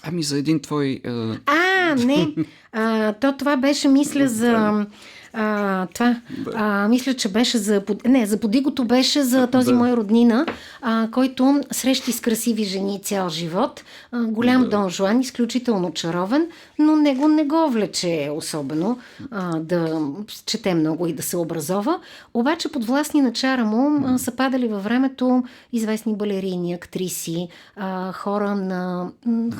[0.04, 1.02] Ами за един твой...
[1.06, 1.38] А...
[1.46, 2.36] А, не.
[2.76, 4.86] А, то това беше, мисля, за...
[5.36, 6.22] А, това,
[6.56, 7.84] а, мисля, че беше за...
[8.06, 9.78] Не, за подигото беше за този Да.
[9.78, 10.46] мой роднина,
[10.82, 13.84] а, който срещи с красиви жени цял живот.
[14.12, 16.48] А, голям Дон Жуан, изключително чаровен,
[16.80, 18.98] но него не го влече особено
[19.32, 20.02] а, да
[20.46, 22.00] чете много и да се образова.
[22.34, 25.44] Обаче под властни на чара му а, са падали във времето
[25.74, 29.10] известни балерини, актриси, а, хора, на,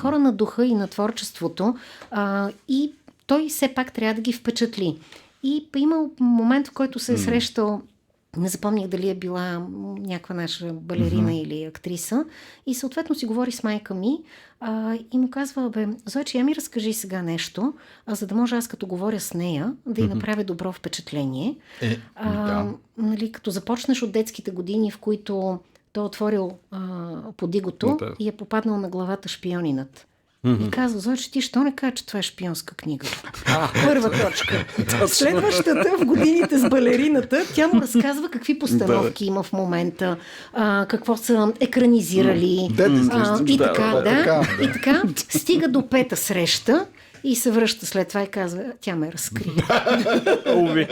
[0.02, 1.76] хора на духа и на творчеството.
[2.12, 2.92] А, и
[3.28, 4.98] той все пак трябва да ги впечатли.
[5.44, 7.82] И имал момент, в който се е срещал
[8.38, 9.68] не запомних дали е била
[10.00, 11.42] някаква наша балерина mm-hmm.
[11.42, 12.26] или актриса.
[12.66, 14.18] И съответно си говори с майка ми
[14.60, 17.74] а, и му казва, бе, Зойче, я ми разкажи сега нещо,
[18.06, 21.58] а, за да може аз като говоря с нея да й направя добро впечатление.
[21.82, 22.74] Е, А, да.
[22.98, 25.60] нали, като започнеш от детските години, в които
[25.94, 28.16] той е отворил а, подигото Да.
[28.20, 30.08] и е попаднал на главата шпионинът.
[30.46, 33.08] И казва, Зойче, ти що не кажа, че това е шпионска книга?
[33.86, 34.66] Първа точка.
[35.08, 40.18] Следващата в годините с балерината, тя му разказва какви постановки има в момента,
[40.54, 42.70] а, какво са екранизирали.
[43.12, 44.48] А, и така, да.
[44.62, 46.86] И така, стига до пета среща
[47.24, 49.52] и се връща след това и казва, тя ме разкри.
[50.56, 50.88] Уви.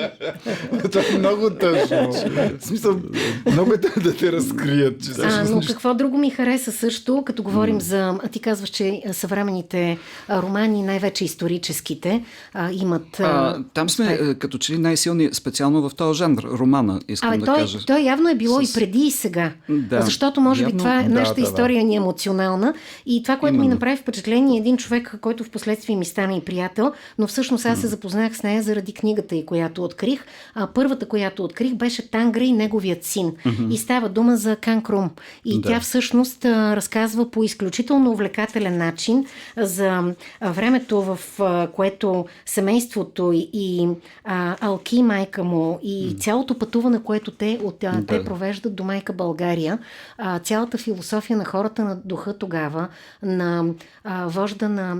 [0.84, 2.12] Това е много тъжно.
[2.12, 3.00] В смисъл,
[3.48, 7.44] много е да, да те разкрият, че А, но какво друго ми хареса също, като
[7.44, 8.20] говорим за...
[8.24, 13.20] А ти казваш, че а, съвременните а, романи, най-вече историческите, а, имат...
[13.20, 17.30] А, А, там сме а, като че ли най-силни, специално в този жанр, романа, искам
[17.30, 17.80] Абе, да той, кажа.
[17.80, 19.52] той явно е било С- и преди и сега.
[19.70, 20.02] Да.
[20.02, 21.48] Защото може би Явно- това е, да, нашата да, да.
[21.48, 22.74] история ни е емоционална.
[23.06, 23.74] И това, което ми Именно.
[23.74, 27.82] направи впечатление, е един човек, който в последствие ми стана и приятел, но всъщност аз
[27.82, 30.26] се запознах с нея заради книгата и която открих.
[30.56, 33.34] А, първата, която открих, беше Тангра и неговият син.
[33.70, 35.10] И става дума за Кан Крум.
[35.46, 35.70] И Да.
[35.70, 39.26] тя всъщност а, разказва по изключително увлекателен начин
[39.58, 43.88] за времето, в а, което семейството и, и
[44.24, 48.24] а, Алки, майка му, и цялото пътуване, което те, от, а, те Да.
[48.26, 49.80] провеждат до майка България,
[50.18, 52.88] а, цялата философия на хората на духа тогава,
[53.24, 53.66] на
[54.04, 54.98] а, вожда на,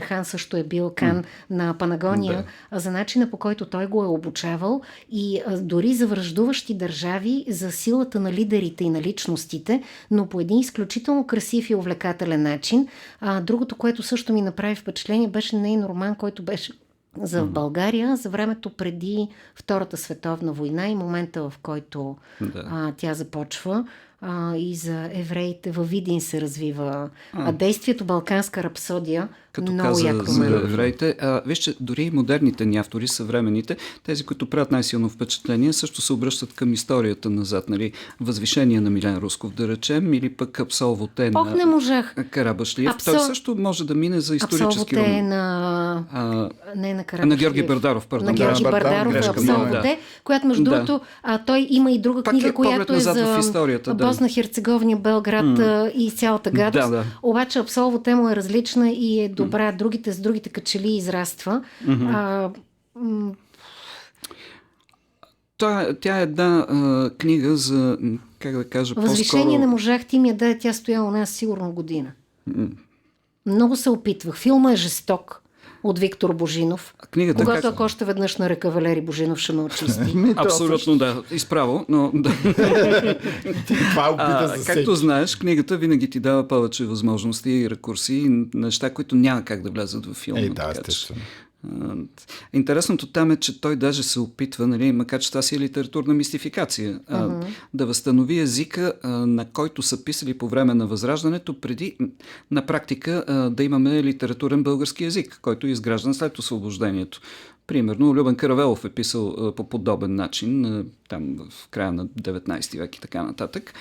[0.00, 4.06] Хан също е бил Кан, на Панагония, а, за начина по който той го е
[4.06, 10.40] обучавал и дори за връждуващи държави, за силата на лидерите и на личностите, но по
[10.40, 12.88] един изключително красив и увлекателен начин.
[13.20, 16.72] А, другото, което също ми направи впечатление, беше нейн роман, който беше
[17.22, 22.64] за България, за времето преди Втората световна война и момента, в който Да.
[22.70, 23.84] а, тя започва.
[24.26, 27.52] А, и за евреите във Видин се развива а.
[27.52, 29.28] действието Балканска рапсодия.
[29.52, 31.16] Като много каза як за евреите.
[31.20, 36.12] А, вижте, дори и модерните ни автори, съвременните, тези, които правят най-силно впечатление, също се
[36.12, 37.68] обръщат към историята назад.
[37.68, 37.92] Нали?
[38.20, 42.14] Възвишение на Милен Русков, да речем, или пък Абсолвоте Ох, не на можах.
[42.30, 42.92] Карабашлиев.
[42.94, 45.28] Абсол- Той също може да мине за исторически Абсолвоте е роман.
[45.28, 46.04] на...
[46.12, 47.66] А, Не на на Георги Карабашлиев.
[47.66, 48.26] Бардаров, пардон.
[48.26, 50.70] На Георги Да, Бардаров, Бардаров, грешка, Абсолвоте, която между Да.
[50.70, 53.94] другото, а, той има и друга Пак книга, е която е назад за в историята,
[53.94, 54.04] да.
[54.14, 56.90] Босна, Херцеговина, Белград а, и цялата гадост.
[56.90, 57.04] Да, да.
[57.22, 59.72] Обаче Абсолвоте му е различна и е добра.
[59.72, 61.64] Другите с другите качели израства.
[61.88, 62.50] А,
[62.96, 63.32] м,
[66.00, 67.98] Тя, е една а, книга за,
[68.38, 69.60] как да кажа, Възвишение по-скоро...
[69.60, 72.12] не можах ти ми я даде, тя стоя у нас сигурно година.
[73.46, 74.36] Много се опитвах.
[74.36, 75.43] Филма е жесток
[75.84, 76.94] от Виктор Божинов.
[77.10, 80.00] Книгата Когато как- ако още веднъж нарека Валери Божинов, ще ме очисти.
[80.16, 82.30] Ми, то Абсолютно да, изправо, но да.
[83.90, 88.46] Това опита А, за както знаеш, книгата винаги ти дава повече възможности и рекурси, и
[88.54, 90.40] неща, които няма как да влязат в филма.
[90.40, 91.20] Е, да, че, естествено.
[92.52, 96.14] Интересното там е, че той даже се опитва, нали, макар че това си е литературна
[96.14, 97.40] мистификация, а,
[97.74, 101.96] да възстанови езика, на който са писали по време на Възраждането, преди
[102.50, 107.20] на практика да имаме литературен български език, който е изграждан след освобождението.
[107.66, 113.00] Примерно, Любен Каравелов е писал по подобен начин, там в края на 19 век и
[113.00, 113.74] така нататък.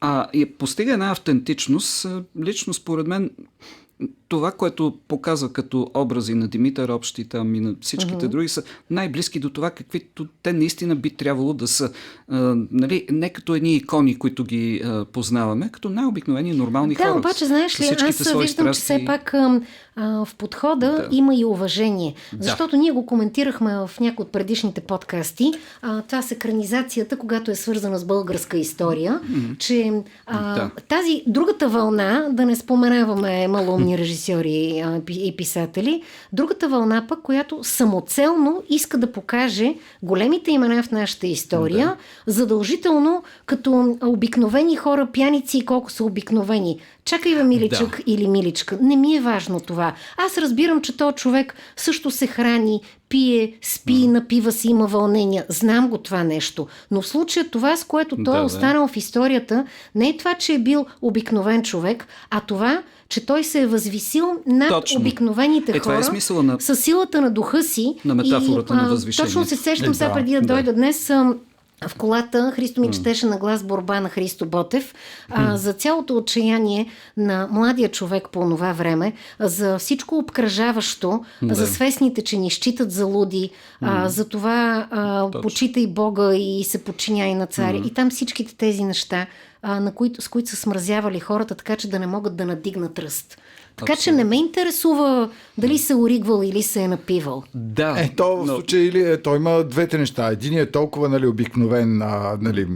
[0.00, 2.06] А, и постига една автентичност,
[2.44, 3.30] лично според мен,
[4.28, 8.28] това, което показва като образи на Димитър Общи там и на всичките mm-hmm.
[8.28, 11.92] други са най-близки до това, каквито те наистина би трябвало да са.
[12.28, 17.12] А, нали, не като едни икони, които ги а, познаваме, като най-обикновени нормални да, хора.
[17.12, 18.80] Да, обаче, знаеш ли, аз виждам, страсти...
[18.80, 19.60] че все пак а,
[19.96, 21.08] а, в подхода да.
[21.10, 22.14] има и уважение.
[22.40, 22.76] Защото да.
[22.76, 25.52] ние го коментирахме в някои от предишните подкасти.
[25.82, 29.58] А, това с екранизацията, когато е свързана с българска история, mm-hmm.
[29.58, 29.92] че
[30.26, 30.70] а, да.
[30.88, 38.62] тази другата вълна, да не споменаваме малумни режисьори и писатели, другата вълна пък, която самоцелно
[38.70, 42.32] иска да покаже големите имена в нашата история, да.
[42.32, 46.78] задължително като обикновени хора, пяници и колко са обикновени.
[47.04, 48.02] Чакай, бе, миличък да.
[48.06, 48.78] или миличка.
[48.80, 49.94] Не ми е важно това.
[50.16, 54.06] Аз разбирам, че този човек също се храни, пие, спи, mm.
[54.06, 55.44] напива си, има вълнения.
[55.48, 56.66] Знам го това нещо.
[56.90, 58.92] Но в случая това, с което той да, е останал да.
[58.92, 62.82] в историята, не е това, че е бил обикновен човек, а това,
[63.14, 65.00] че той се е възвисил над точно.
[65.00, 66.60] обикновените е, хора е на...
[66.60, 67.94] с силата на духа си.
[68.04, 69.34] На метафората и, на възвишението.
[69.34, 71.10] Точно се сещам е, сега да, преди да, да дойда днес
[71.88, 74.94] в колата Христо ми четеше на глас борба на Христо Ботев
[75.30, 81.54] а, за цялото отчаяние на младия човек по това време, за всичко обкръжаващо, да.
[81.54, 86.84] за свестните, че ни считат за луди, а, за това а, почитай Бога и се
[86.84, 87.82] подчиняй на царя.
[87.86, 89.26] И там всичките тези неща,
[89.62, 92.98] а, на които, с които са смразявали хората, така че да не могат да надигнат
[92.98, 93.38] ръст.
[93.76, 94.02] Така Абсолютно.
[94.02, 97.42] че не ме интересува дали се оригвал или се е напивал.
[97.54, 97.94] Да.
[97.98, 98.54] Е, то в но...
[98.54, 100.28] случай или, е, той има двете неща.
[100.28, 102.66] Един е толкова нали, обикновен, а, нали,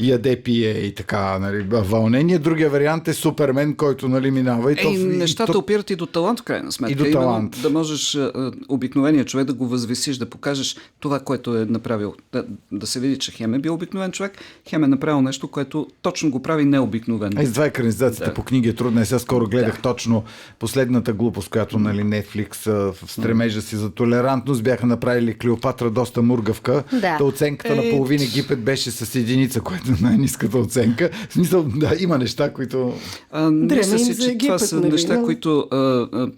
[0.00, 2.38] яде, пие и така, нали, вълнение.
[2.38, 4.72] Другия вариант е Супермен, който нали, минава.
[4.72, 5.58] И е, то, нещата то...
[5.58, 6.92] опират и до талант, в крайна сметка.
[6.92, 7.56] И до талант.
[7.56, 12.14] Именно, да можеш а, обикновения човек да го възвисиш, да покажеш това, което е направил.
[12.32, 14.32] Да, да се види, че Хем е бил обикновен човек,
[14.68, 17.38] Хем е направил нещо, което точно го прави необикновен.
[17.38, 18.34] Е, с два екранизацията да.
[18.34, 19.06] по книги е трудна.
[19.06, 19.82] Сега скоро гледах да.
[19.82, 20.24] точно
[20.58, 26.84] последната глупост, която нали, Netflix в стремежа си за толерантност бяха направили Клеопатра доста мургавка.
[26.92, 27.18] Да.
[27.18, 31.10] Та оценката на половин Египет беше с единица, което е най-низката оценка.
[31.28, 32.94] В смисъл, да, има неща, които...
[33.30, 36.30] А, мисля си, че Египет, това са нали, неща, които а, а,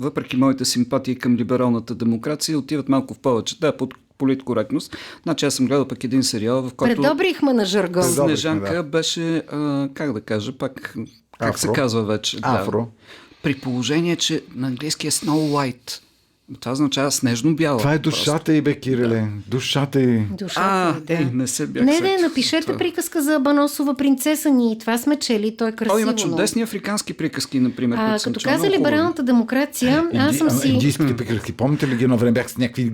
[0.00, 3.60] въпреки моите симпатии към либералната демокрация, отиват малко в повече.
[3.60, 4.96] Да, под политкоректност.
[5.22, 7.02] Значи аз съм гледал пък един сериал, в който...
[7.02, 8.02] Предобрихме на жаргон.
[8.02, 8.82] Снежанка да.
[8.82, 10.94] беше, а, как да кажа, пак...
[11.38, 11.58] Как Афро.
[11.58, 12.38] се казва вече?
[12.42, 12.80] Афро.
[12.80, 12.86] Да
[13.46, 16.00] при положение, че на английски е Snow White.
[16.60, 17.78] Това означава снежно-бяло.
[17.78, 19.20] Това е душата и бе, Кириле.
[19.20, 19.26] Да.
[19.48, 20.18] Душата и...
[20.18, 21.14] Душата а, да.
[21.14, 22.78] Е, не се бях Не, не, напишете това.
[22.78, 24.76] приказка за Баносова принцеса ни.
[24.80, 25.96] Това сме чели, той е красиво.
[25.96, 27.96] О, има чудесни африкански приказки, например.
[28.00, 30.68] А, като каза либералната демокрация, е, аз съм си...
[30.68, 31.52] Индийските приказки.
[31.52, 32.92] Помните ли ги едно време бях с някакви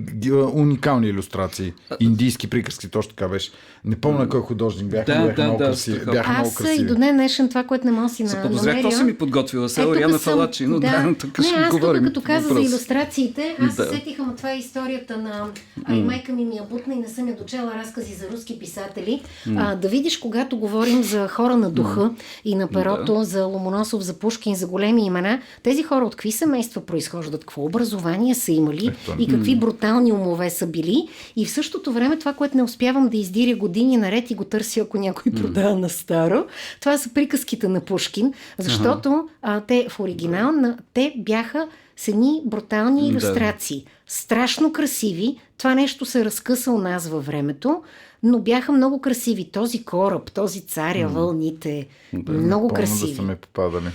[0.53, 1.73] уникални иллюстрации?
[1.99, 3.51] Индийски приказки, точно така беше.
[3.85, 6.05] Не помня кой художник бяха, да, бяха да, много да, красиви.
[6.05, 6.83] Бяха аз много красиви.
[6.83, 8.81] и до днес днешен това, което не мога си на, намеря.
[8.81, 12.03] То си ми подготвила се, Ориана Фалачи, но да, тук ще аз говорим.
[12.03, 15.49] като каза за иллюстрациите, аз се сетих, ама това е историята на...
[15.85, 18.59] А и майка ми ми я бутна и не съм я дочела разкази за руски
[18.59, 19.21] писатели.
[19.57, 22.11] А, да видиш, когато говорим за хора на духа
[22.45, 26.85] и на перото, за Ломоносов, за Пушкин, за големи имена, тези хора от какви семейства
[26.85, 28.89] произхождат, какво образование са имали?
[29.19, 31.07] И какви брутални умове са били.
[31.35, 34.79] И в същото време това, което не успявам да издиря години наред и го търся,
[34.79, 36.45] ако някой продава на старо.
[36.79, 42.41] Това са приказките на Пушкин, защото а, те в оригинал на, те бяха с едни
[42.45, 43.83] брутални иллюстрации.
[43.83, 43.91] Да.
[44.07, 45.39] Страшно красиви.
[45.57, 47.83] Това нещо се разкъса у нас във времето,
[48.23, 49.51] но бяха много красиви.
[49.51, 51.87] Този кораб, този царя, вълните.
[52.13, 53.11] Да, много красиви.
[53.11, 53.89] Да са ме попадали.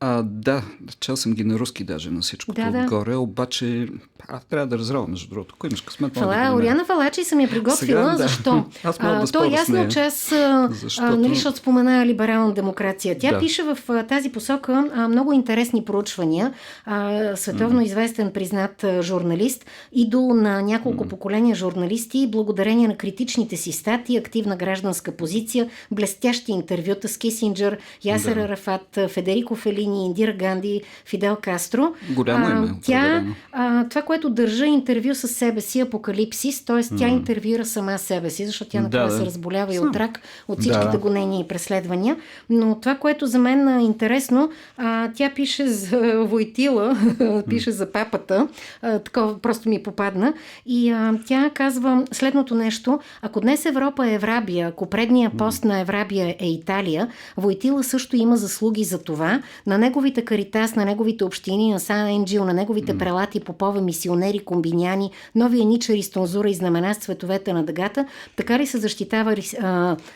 [0.00, 0.62] А, да,
[1.00, 2.78] чел съм ги на руски даже на всичко да, да.
[2.78, 3.88] отгоре, обаче
[4.28, 5.54] аз трябва да разрава, между другото.
[5.58, 6.14] Кой имаш късмет?
[6.14, 7.76] Фала, Ориана Фалачи съм я приготвила.
[7.76, 8.16] Сега, да.
[8.16, 8.64] Защо?
[8.84, 10.32] аз мога да То е ясно, че аз,
[10.70, 11.16] защото...
[11.16, 13.18] нали, защото спомена либерална демокрация.
[13.18, 13.38] Тя да.
[13.38, 16.52] пише в а, тази посока а, много интересни проучвания.
[16.84, 17.84] А, световно mm.
[17.84, 21.08] известен признат а, журналист и до на няколко mm.
[21.08, 28.34] поколения журналисти, благодарение на критичните си статии, активна гражданска позиция, блестящи интервюта с Кисинджер, Ясер
[28.34, 28.40] да.
[28.40, 29.56] Арафат, Федерико
[29.90, 31.92] Фелини, Индира Ганди, Фидел Кастро.
[32.10, 32.74] Голямо име.
[32.82, 36.82] Тя, а, това, което държа интервю с себе си, апокалипсис, т.е.
[36.82, 37.08] тя mm.
[37.08, 40.88] интервюира сама себе си, защото тя накрая да, се разболява и от рак, от всичките
[40.92, 40.98] да.
[40.98, 42.16] гонения и преследвания.
[42.50, 46.96] Но това, което за мен е интересно, а, тя пише за Войтила,
[47.48, 48.48] пише за папата,
[48.82, 50.32] а, такова просто ми попадна.
[50.66, 53.00] И а, тя казва следното нещо.
[53.22, 58.36] Ако днес Европа е Еврабия, ако предния пост на Еврабия е Италия, Войтила също има
[58.36, 59.42] заслуги за това.
[59.66, 65.10] На неговите каритас, на неговите общини, на Сан Енджил, на неговите прелати, попове, мисионери, комбиняни,
[65.34, 69.36] новия ничари с тонзура и знамена с цветовете на дъгата, така ли се защитава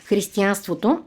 [0.05, 0.99] християнството?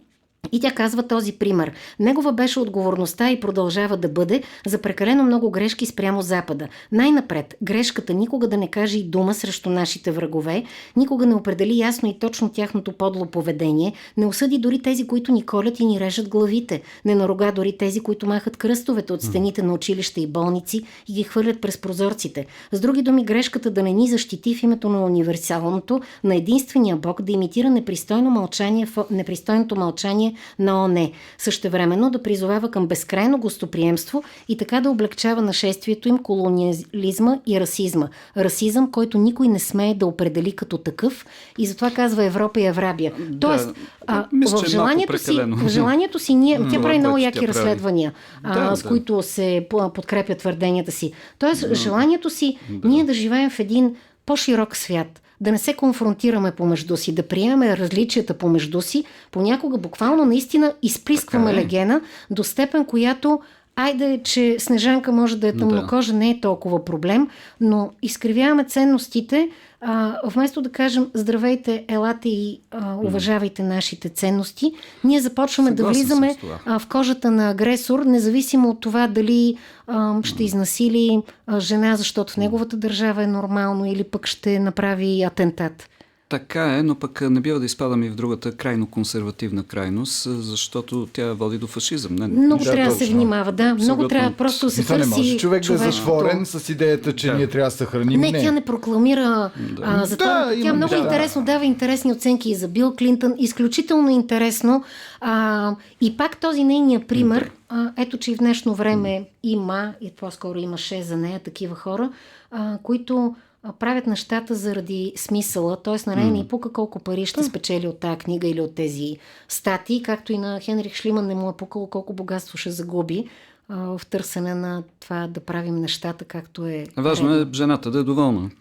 [0.52, 1.72] И тя казва този пример.
[2.00, 6.68] Негова беше отговорността и продължава да бъде за прекалено много грешки спрямо Запада.
[6.92, 10.64] Най-напред, грешката никога да не каже и дума срещу нашите врагове,
[10.96, 15.46] никога не определи ясно и точно тяхното подло поведение, не осъди дори тези, които ни
[15.46, 19.74] колят и ни режат главите, не нарога дори тези, които махат кръстовете от стените на
[19.74, 22.46] училища и болници и ги хвърлят през прозорците.
[22.72, 27.22] С други думи, грешката да не ни защити в името на универсалното, на единствения Бог,
[27.22, 31.12] да имитира непристойно мълчание, непристойното мълчание на ОНЕ.
[31.38, 38.08] Същевременно да призовава към безкрайно гостоприемство и така да облегчава нашествието им колониализма и расизма.
[38.38, 41.26] Расизъм, който никой не смее да определи като такъв
[41.58, 43.14] и затова казва Европа и Еврабия.
[43.30, 43.70] Да, Тоест,
[44.08, 48.14] а, мисля, в, е желанието си, в желанието си ние, тя прави много яки разследвания,
[48.44, 48.90] а, Да, с да.
[48.90, 51.12] които се по- подкрепят твърденията си.
[51.40, 56.98] Тоест, желанието си ние да живеем в един по-широк свят, да не се конфронтираме помежду
[56.98, 61.64] си, да приемаме различията помежду си, понякога буквално наистина изприскваме Така е.
[61.64, 63.40] легена до степен, която
[63.80, 67.28] Айде, че Снежанка може да е тъмнокожа, не е толкова проблем,
[67.62, 69.50] но изкривяваме ценностите,
[69.82, 74.74] а, вместо да кажем здравейте, елате и а, уважавайте нашите ценности,
[75.04, 79.58] ние започваме да Съгласен съм влизаме а, в кожата на агресор, независимо от това дали
[79.88, 85.24] а, ще изнасили а, жена, защото в неговата държава е нормално, или пък ще направи
[85.24, 85.90] атентат.
[86.30, 91.08] Така е, но пък не бива да изпадаме и в другата крайно консервативна крайност, защото
[91.14, 92.16] тя води до фашизъм.
[92.16, 93.64] Не, Много Да, трябва да се внимава, да.
[93.64, 94.08] Много Абсолютно.
[94.08, 97.34] трябва просто да се Мисля, не търси може човек да е затворен с идеята, че
[97.34, 98.20] ние трябва да съхраним.
[98.22, 99.52] Не, тя не прокламира
[99.84, 100.46] а, за Да, това.
[100.48, 101.06] Тя има много неща.
[101.06, 103.34] интересно дава интересни оценки и за Бил Клинтън.
[103.38, 104.84] Изключително интересно.
[105.22, 110.12] А, и пак този нейния пример, а, ето че и в днешно време има, и
[110.12, 112.10] по-скоро имаше за нея такива хора,
[112.52, 113.36] а, които
[113.80, 116.10] правят нещата заради смисъла, т.е.
[116.10, 119.18] на нея не и пука колко пари ще спечели от тази книга или от тези
[119.48, 123.30] статии, както и на Хенрих Шлиман не му е пукало колко богатство ще загуби
[123.70, 126.86] а, в търсене на това да правим нещата както е.
[126.98, 128.50] Важно е жената да е доволна.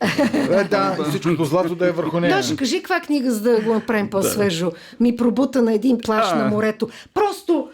[0.51, 2.35] Е, да, и всичкото злато да е върху нея.
[2.35, 4.73] Даже кажи каква книга, за да го направим по-свежо.
[5.01, 6.89] Ми пробута на един плаш на морето.
[7.15, 7.69] Просто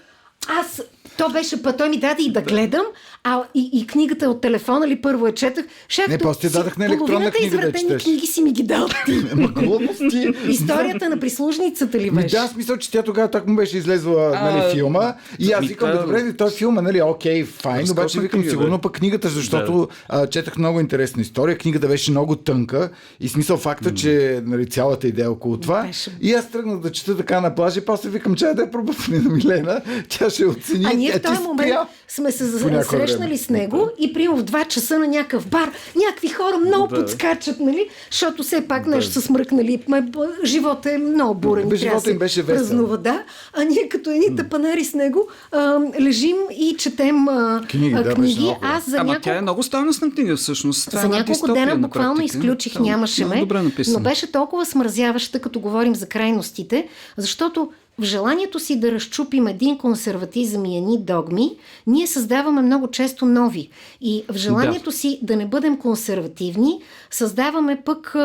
[0.48, 0.82] аз...
[1.18, 2.84] То беше път, той ми даде и да гледам,
[3.24, 5.64] а и, и книгата от телефона ли първо я четах.
[5.88, 8.02] Шах, Не, после ти дадах на електронна книга да я извратени четеш.
[8.02, 9.12] книги си ми ги дал ти.
[9.56, 10.28] Глупости.
[10.48, 12.36] Историята на прислужницата ли Ми беше?
[12.36, 15.66] да, смисъл, че тя тогава так му беше излезла нали, А, филма и аз ми
[15.66, 20.26] викам, та- добре, той филма, нали, окей, файн, обаче викам сигурно пък книгата, защото а,
[20.26, 22.90] четах много интересна история, книгата беше много тънка
[23.20, 25.82] и смисъл факта, че нали, цялата идея около това.
[25.82, 28.70] Беше- И аз тръгнах да чета така на плажа и после викам, че да е
[28.70, 30.86] пробъпне на Милена, тя ще оцени.
[31.02, 31.86] Ние в този ти момент спря.
[32.08, 33.36] сме се срещнали време.
[33.36, 35.70] с него и приема в 2 часа на някакъв бар.
[35.96, 36.96] Някакви хора много Да.
[36.96, 37.88] подскачат, нали?
[38.10, 39.82] Защото все пак нещо са смръкнали.
[40.44, 41.68] Живота е много бурен.
[41.68, 42.56] Бе, живота да им беше весел.
[42.58, 43.22] празнува, да.
[43.52, 48.14] А ние като едни тъпанари с него а, лежим и четем а, Книги, а, да,
[48.14, 48.40] книги.
[48.40, 48.58] много.
[48.62, 50.86] Аз за Ама няколко тя е много стойностна книга всъщност.
[50.86, 52.38] Това за е една няколко дена на буквално практика.
[52.38, 53.46] изключих, нямаше ме.
[53.88, 59.78] Но беше толкова смразяваща, като говорим за крайностите, защото в желанието си да разчупим един
[59.78, 63.68] консерватизъм и едни догми, ние създаваме много често нови.
[64.00, 66.80] И в желанието си да не бъдем консервативни,
[67.10, 68.16] създаваме пък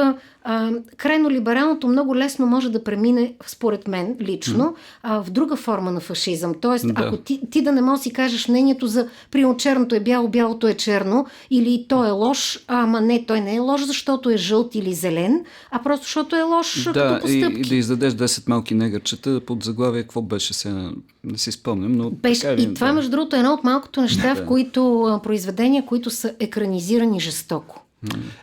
[0.49, 5.91] а, крайно либералното много лесно може да премине, според мен лично, а, в друга форма
[5.91, 6.53] на фашизъм.
[6.61, 6.93] Тоест, Да.
[6.97, 10.67] ако ти, ти да не можеш си кажеш мнението за примерно черното е бяло, бялото
[10.67, 14.75] е черно, или то е лош, ама не, той не е лош, защото е жълт
[14.75, 17.61] или зелен, а просто защото е лош Да, като и, постъпки.
[17.61, 20.91] и да издадеш 10 малки негърчета под заглавие, какво беше сега,
[21.23, 22.93] не си спомням, но Беше, така или и това, да.
[22.93, 27.83] между другото, е едно от малкото неща, в които произведения, които са екранизирани жестоко.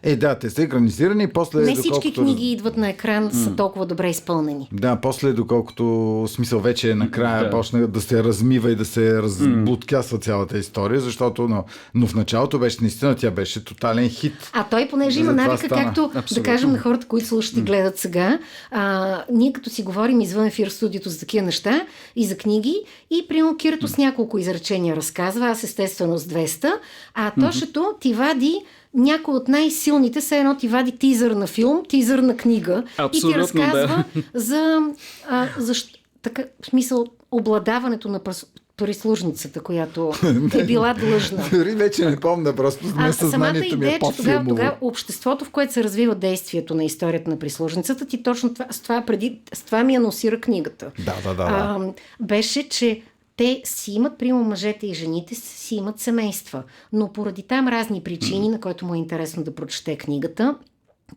[0.03, 2.23] Е, да, те са екранизирани и после Не всички доколкото...
[2.23, 4.69] книги идват на екран, са толкова добре изпълнени.
[4.73, 5.85] Да, после доколкото
[6.29, 7.51] смисъл вече накрая Да.
[7.51, 12.59] почна да се размива и да се разбуткясва цялата история, защото но, но в началото
[12.59, 14.51] беше наистина тя беше тотален хит.
[14.53, 15.85] А той, понеже има навика, стана.
[15.85, 16.45] както да Абсолютно.
[16.53, 18.39] кажем на хората, които слушат и гледат сега,
[18.71, 21.87] а, ние като си говорим извън ефир в студиото за такива неща
[22.17, 22.77] и за книги,
[23.11, 26.73] и примерно Кирито с няколко изречения разказва, аз естествено с 200,
[27.15, 28.55] а Тошето ти вади
[28.95, 33.03] някой от най-силните, все едно ти вади тизър на филм, тизър на книга и ти
[33.03, 34.23] Абсолютно, разказва да.
[34.41, 34.81] за,
[35.29, 35.99] а, защ...
[36.23, 40.13] така, в смисъл обладаването на пръс- прислужницата, която
[40.59, 41.45] е била длъжна.
[41.53, 45.73] Дори вече не помня, просто А съзнанието ми е че тогава, тогава обществото, в което
[45.73, 49.85] се развива действието на историята на прислужницата, ти точно това, с, това преди, с това
[49.85, 50.91] ми анонсира книгата.
[50.99, 51.51] Да, да, да, да.
[51.51, 53.03] А, беше, че
[53.37, 56.63] те си имат, прямо мъжете и жените си имат семейства,
[56.93, 60.59] но поради там разни причини, на които му е интересно да прочете книгата,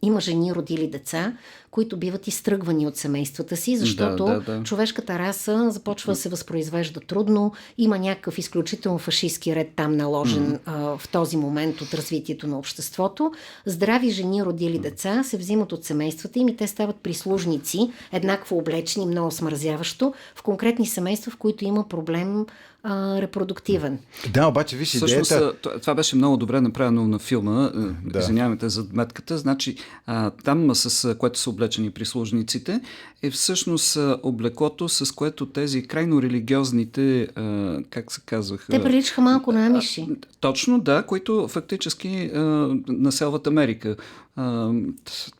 [0.02, 1.34] има жени родили деца,
[1.72, 4.64] които биват изтръгвани от семействата си, защото Да, да, да.
[4.64, 10.60] човешката раса започва да се възпроизвежда трудно, има някакъв изключително фашистски ред там наложен mm.
[10.66, 13.32] а, в този момент от развитието на обществото.
[13.66, 19.06] Здрави жени родили деца се взимат от семействата им и те стават прислужници, еднакво облечени,
[19.06, 22.46] много смързяващо, в конкретни семейства, в които има проблем
[22.88, 24.00] а, репродуктивен.
[24.34, 25.70] Да, обаче виж Всъщност, идеята...
[25.76, 27.52] а, това беше много добре направено на филма.
[27.52, 27.96] Да.
[28.06, 28.20] Да.
[28.20, 29.38] Извиняваме те за метката.
[29.38, 29.76] Значи,
[30.06, 32.82] а, там с а, което са облечени прислужниците
[33.22, 38.72] е всъщност а, облеклото, с което тези крайно религиозните, а, как се казваха?
[38.72, 40.08] Те приличаха малко на амиши.
[40.40, 42.40] Точно, да, които фактически а,
[42.88, 43.96] населват Америка.
[44.38, 44.72] А,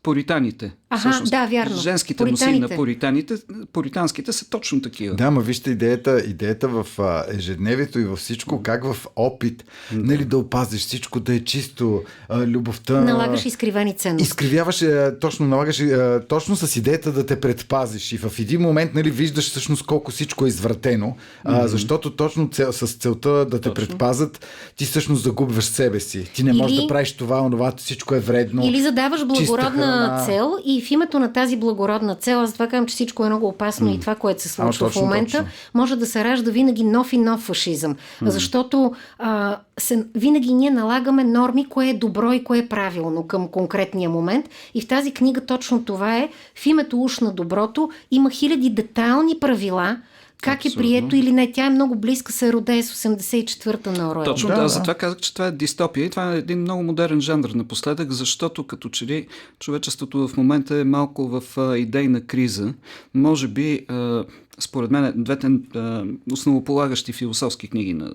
[0.04, 0.72] поританите.
[0.90, 1.76] Аха, да, вярно.
[1.76, 2.76] Женските носи на Поританите.
[2.76, 3.36] поританите,
[3.74, 5.16] поританските са точно такива.
[5.16, 10.26] Да, ма вижте идеята, идеята в а, ежедневието и във всичко, как в опит, нали,
[10.26, 13.02] да опазиш всичко, да е чисто, а, любовта.
[13.02, 14.24] Налагаш изкривени ценности.
[14.28, 18.12] Изкривяваш, а, точно налагаш, а, точно с идеята да те предпазиш.
[18.12, 22.74] И в един момент, нали, виждаш всъщност колко всичко е извратено, а, защото точно цел,
[22.74, 24.46] с целта да те предпазят,
[24.76, 26.24] ти всъщност загубваш себе си.
[26.34, 28.66] Ти не можеш Или- да правиш това, онова, всичко е вредно.
[28.66, 30.26] Или задаваш благородна храна.
[30.26, 33.48] цел и в името на тази благородна цел, аз това казвам, че всичко е много
[33.48, 35.52] опасно и това, което се случва точно, в момента, точно.
[35.74, 37.96] може да се ражда винаги нов и нов фашизъм.
[38.22, 43.48] Защото а, се, винаги ние налагаме норми, кое е добро и кое е правилно към
[43.48, 44.50] конкретния момент.
[44.74, 46.30] И в тази книга точно това е.
[46.56, 49.98] В името уж на доброто има хиляди детайлни правила,
[50.42, 51.52] как е прието или не.
[51.52, 54.26] Тя е много близка, се родее с 84-та на Оруел.
[54.26, 54.70] Точно Да, да, да.
[54.70, 58.68] затова казах, че това е дистопия и това е един много модерен жанр напоследък, защото
[58.68, 59.28] като че ли
[59.60, 62.74] човечеството в момента е малко в а, идейна криза.
[63.14, 64.24] Може би, а,
[64.60, 68.14] според мен, двете а, основополагащи философски книги на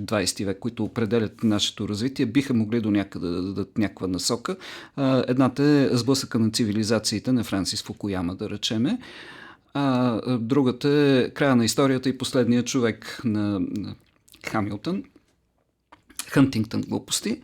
[0.00, 4.56] 20 век, които определят нашето развитие, биха могли до някъде да дадат някаква насока.
[4.96, 8.98] А, едната е Сблъсъка на цивилизациите на Франсис Фукуяма, да речеме.
[9.74, 13.94] А другата е Края на историята и последния човек на, на
[14.46, 15.02] Хамилтън.
[16.26, 17.40] Хантингтън глупости.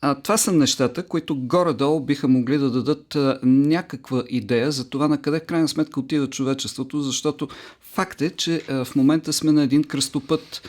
[0.00, 5.08] А, това са нещата, които горе-долу биха могли да дадат а, някаква идея за това
[5.08, 7.48] на къде крайна сметка отива човечеството, защото
[7.80, 10.68] факт е, че а, в момента сме на един кръстопът,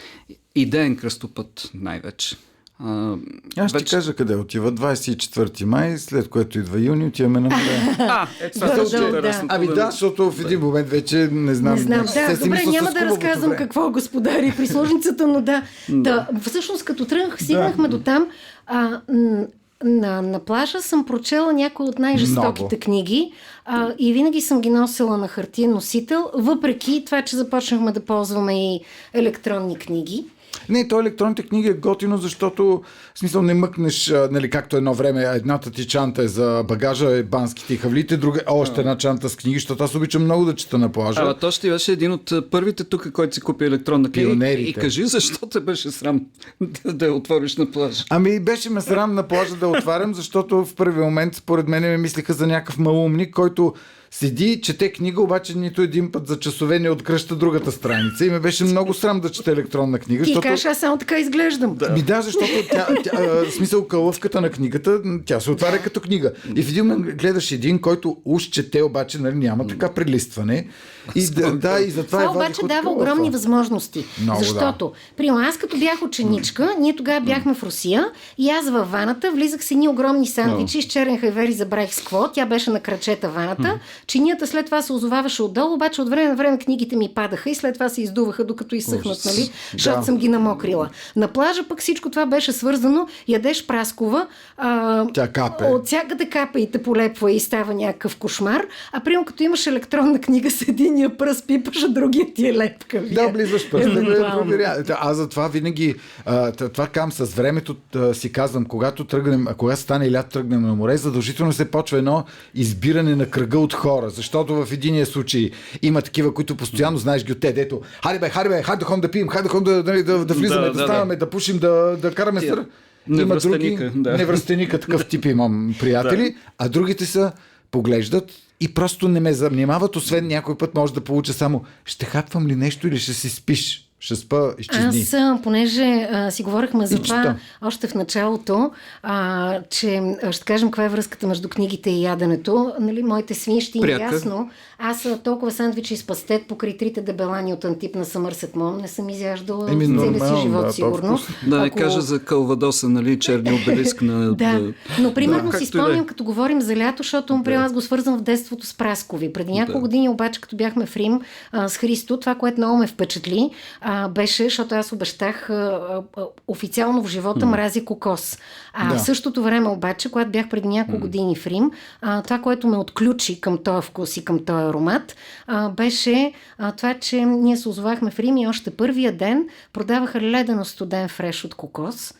[0.55, 2.37] идеен кръстопът най-вече.
[2.79, 3.15] А,
[3.57, 4.71] Аз ще ти кажа къде отива.
[4.71, 7.95] 24 май, след което идва юни, отиваме на море.
[7.99, 9.41] А, е, това Да, е да, да.
[9.47, 11.73] Ами да, защото в един момент вече не знам.
[11.75, 12.07] Не знам, да.
[12.07, 13.55] си Добре, няма да разказвам време.
[13.55, 15.63] какво господари и прислужницата, но да.
[15.89, 16.27] да.
[16.41, 18.27] Всъщност, като тръгнах, стигнахме до там.
[18.67, 19.45] А, м,
[19.83, 22.79] на, на плажа съм прочела някои от най-жестоките Много.
[22.79, 23.31] книги
[23.65, 28.73] а, и винаги съм ги носила на хартиен носител, въпреки това, че започнахме да ползваме
[28.73, 28.79] и
[29.13, 30.25] електронни книги.
[30.69, 32.83] Не, то електронните книги е готино, защото
[33.15, 37.17] в смисъл не мъкнеш, а, нали, както едно време, едната ти чанта е за багажа,
[37.17, 40.45] е банските и хавлите, друга е още една чанта с книги, защото аз обичам много
[40.45, 41.21] да чета на плажа.
[41.21, 44.29] Ама то ще беше един от а, първите тук, който си купи електронна книга.
[44.29, 44.69] Пионерите.
[44.69, 46.21] И кажи защо те беше срам
[46.61, 48.03] да, да я отвориш на плажа.
[48.09, 51.97] Ами беше ме срам на плажа да отварям, защото в първи момент според мен ме
[51.97, 53.73] мислиха за някакъв малумник, който
[54.13, 58.25] седи, чете книга, обаче нито един път за часове не откръща другата страница.
[58.25, 60.47] И ме беше много срам да чета електронна книга, Ти защото...
[60.47, 61.77] кажеш, аз само така изглеждам.
[61.93, 63.11] Ми да, защото тя, тя,
[63.51, 66.31] смисъл кълъвката на книгата, тя се отваря като книга.
[66.55, 70.67] И в един момент гледаш един, който уж чете, обаче нали, няма така прелистване.
[71.15, 73.01] И, да, да, и затова Това я обаче дава кълъфа.
[73.01, 74.05] огромни възможности.
[74.21, 74.45] Много, да.
[74.45, 78.07] защото, примерно, аз като бях ученичка, ние тогава бяхме в Русия
[78.37, 81.97] и аз във ваната влизах с едни огромни сандвичи с черен хайвер и забравих с
[81.97, 82.31] какво.
[82.31, 83.79] Тя беше на крачета ваната.
[84.07, 87.55] Чинията след това се озоваваше отдолу, обаче от време на време книгите ми падаха и
[87.55, 89.51] след това се издуваха, докато изсъхнат, нали?
[89.71, 90.05] Защото Да.
[90.05, 90.89] съм ги намокрила.
[91.15, 93.07] На плажа пък всичко това беше свързано.
[93.27, 94.27] Ядеш праскова,
[94.57, 95.63] а, Тя капе.
[95.65, 98.61] от всякъде капа и те полепва и става някакъв кошмар.
[98.91, 103.01] А примерно като имаш електронна книга с единия пръст пипаш, а другия ти е лепка.
[103.03, 103.69] Да, близваш.
[103.69, 105.95] Та, Аз затова винаги,
[106.25, 107.75] а, т- това кам с времето
[108.13, 112.23] си казвам, когато тръгнем, когато стане лято тръгнем на море, задължително се почва едно
[112.55, 117.31] избиране на кръга от хора, защото в единия случай има такива, които постоянно знаеш ги
[117.31, 119.73] от те, дето, хайде бе, хайде бе, хайде да ходим да пием, хайде да ходим
[119.73, 122.41] да, нали, да, да влизаме, да, Да, да, да, ставаме, да, пушим, да, да караме
[122.41, 122.65] сър.
[123.09, 124.17] Има други, да.
[124.17, 127.31] невръстеника, такъв тип имам приятели, а другите са
[127.71, 132.47] поглеждат и просто не ме занимават, освен някой път може да получа само ще хапвам
[132.47, 133.82] ли нещо или ще си спиш.
[134.03, 135.05] Ще спа, изчезни.
[135.13, 138.71] Аз, понеже а, си говорихме за това още в началото,
[139.03, 140.01] а, че
[140.31, 142.73] ще кажем каква е връзката между книгите и яденето.
[142.79, 144.49] Нали, моите свини ще им е ясно.
[144.79, 148.87] Аз а, толкова сандвичи с пастет покрай трите дебелани от Антип на Съмърсет Мом не
[148.87, 151.19] съм изяждала Еми, целия си живот, да, сигурно.
[151.47, 154.33] Да не Ако- кажа за Калвадоса, нали, черния обелиск на...
[154.35, 154.61] Да,
[154.99, 155.67] но примерно Да, си е.
[155.67, 157.51] спомням, като говорим за лято, защото да.
[157.51, 159.33] аз го свързвам в детството с Праскови.
[159.33, 159.81] Преди няколко Да.
[159.81, 163.49] години обаче, като бяхме в Рим а, с Христо, това, което много ме впечатли,
[163.81, 168.37] а, беше, защото аз обещах а, а, а, официално в живота мрази кокос.
[168.73, 168.95] А Да.
[168.95, 171.71] в същото време обаче, когато бях преди няколко години в Рим,
[172.01, 175.15] а, това, което ме отключи към този вкус и към този аромат,
[175.47, 180.21] а, беше а, това, че ние се озовахме в Рим и още първия ден продаваха
[180.21, 182.13] ледено студен фреш от кокос.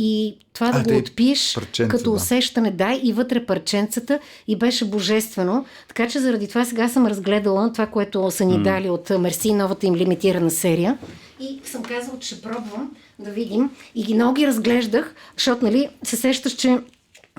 [0.00, 2.10] И това да А, го те отпиеш парченца, като да.
[2.10, 4.18] усещане, да, и вътре парченцата
[4.48, 5.66] и беше божествено.
[5.88, 9.86] Така че заради това сега съм разгледала това, което са ни дали от Мерси, новата
[9.86, 10.98] им лимитирана серия.
[11.40, 13.70] И съм казала, че ще пробвам да видим.
[13.94, 16.78] И ги много ги разглеждах, защото нали, се сещаш, че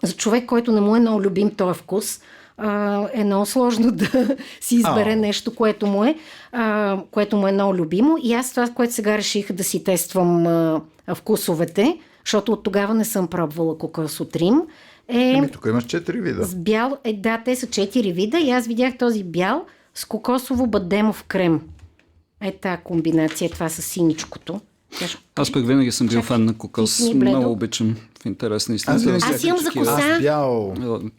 [0.03, 2.19] за човек, който не му е много любим този вкус,
[2.57, 5.15] а, е много сложно да си избере А.
[5.15, 6.15] нещо, което му е,
[6.51, 8.17] а, което му е много любимо.
[8.23, 10.81] И аз това, което сега реших да си тествам а,
[11.15, 11.97] вкусовете,
[12.29, 14.61] защото от тогава не съм пробвала кокос от Рим,
[15.07, 16.45] е Еми, тук имаш четири вида.
[16.45, 20.67] с бял, е, да, те са четири вида и аз видях този бял с кокосово
[20.67, 21.61] бадемов крем.
[22.41, 24.61] Е тази комбинация, това с синичкото.
[25.35, 27.01] Аз пък винаги съм бил фан на ти кокос.
[27.13, 27.37] бледо.
[27.37, 28.95] Много обичам в интерес на истина.
[28.95, 29.91] Аз Аз имам за коса.
[29.91, 30.73] Аз бял.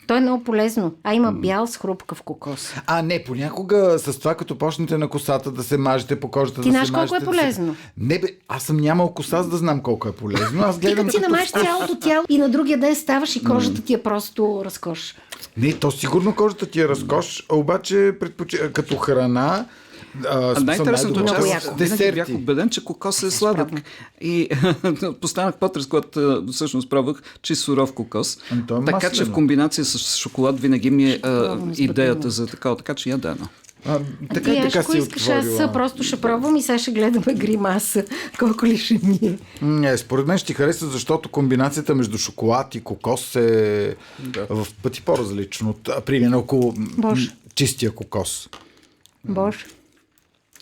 [0.06, 0.94] То е много полезно.
[1.04, 2.72] А има бял с хрупкав кокос.
[2.86, 6.68] А, не, понякога с това, като почнете на косата да се мажете по кожата, Ти
[6.68, 7.76] да знаеш колко е мажете, да се- полезно?
[7.98, 10.62] Не бе, аз съм нямал коса, за да знам колко е полезно.
[10.62, 13.44] Аз Ти гледам като си като намажеш цялото тяло и на другия ден ставаш и
[13.44, 15.14] кожата ти е просто разкош.
[15.56, 18.56] Не, то сигурно кожата ти е разкош, обаче предпоч...
[18.72, 19.66] като храна
[20.28, 23.68] а, А най-интересното е, че аз винаги бях убеден, че кокос е сладък.
[24.20, 24.48] И
[25.20, 28.38] постанах потрес, когато а, всъщност пробвах чист суров кокос.
[28.50, 32.76] Ами е така че в комбинация с шоколад винаги ми е а, идеята за такава.
[32.76, 33.48] Така че я да, но.
[33.86, 34.00] А,
[34.34, 35.64] така Ти, и аз, така ако си искаш, отворила.
[35.64, 38.04] аз просто ще пробвам и сега ще гледаме гримаса.
[38.38, 39.38] Колко ли ще ми е.
[39.62, 44.46] Не, според мен ще ти хареса, защото комбинацията между шоколад и кокос е да.
[44.50, 45.74] в пъти по-различно.
[45.88, 47.30] а, Примерно около Боже.
[47.54, 48.48] чистия кокос.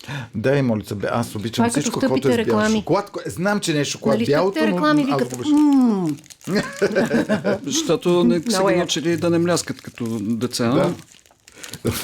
[0.08, 0.18] Боже.
[0.34, 2.78] Дай, молица, аз обичам Това е всичко, каквото е с бял реклами.
[2.78, 3.10] шоколад.
[3.10, 5.54] Кое- Знам, че не е шоколад Нали бялото, но реклами викат, го обичам.
[5.56, 6.10] «М,
[7.64, 10.68] Защото не са ги научили да не мляскат като деца.
[10.68, 10.94] Да.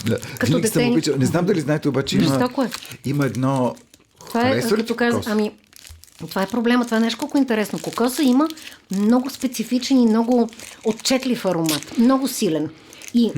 [0.07, 0.19] Да.
[0.39, 0.87] Като дете.
[0.87, 1.17] обичал.
[1.17, 2.69] Не знам дали знаете, обаче има, е.
[3.05, 3.75] има едно...
[4.27, 5.51] Това е, като каза, ами,
[6.19, 6.85] това е проблема.
[6.85, 7.79] Това е нещо колко интересно.
[7.79, 8.49] Кокоса има
[8.91, 10.49] много специфичен и много
[10.85, 11.99] отчетлив аромат.
[11.99, 12.71] Много силен.
[13.15, 13.31] И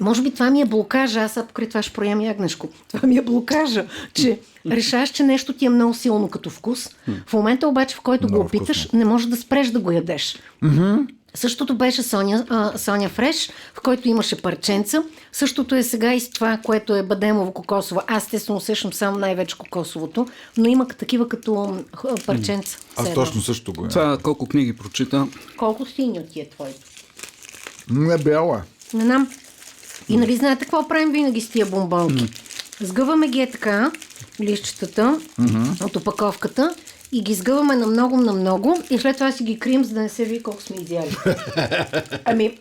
[0.00, 1.20] може би това ми е блокажа.
[1.20, 2.68] Аз покрай това ще проям ягнешко.
[2.88, 4.38] Това ми е блокажа, че
[4.70, 6.88] решаваш, че нещо ти е много силно като вкус.
[7.26, 8.98] В момента обаче, в който го Много опиташ, вкусно.
[8.98, 10.38] не можеш да спреш да го ядеш.
[11.34, 15.02] Същото беше Соня, а, Соня Фреш, в който имаше парченца.
[15.32, 18.00] Същото е сега и с това, което е бадемово кокосово.
[18.06, 20.26] Аз естествено усещам само най-вече кокосовото,
[20.56, 21.76] но има такива като
[22.26, 22.78] парченца.
[22.96, 23.90] Аз точно също го имам.
[23.90, 25.26] Това колко книги прочита.
[25.56, 26.80] Колко сини от тия твоите?
[27.90, 28.62] Не бяла.
[28.94, 29.28] Не знам.
[30.08, 32.28] И нали знаете какво правим винаги с тия бомбонки?
[32.80, 33.90] Сгъваме ги е така,
[34.40, 35.20] лищетата
[35.82, 36.74] от опаковката
[37.12, 40.00] и ги сгъваме на много, на много и след това си ги крием, за да
[40.00, 41.16] не се види колко сме изяли.
[42.24, 42.58] ами,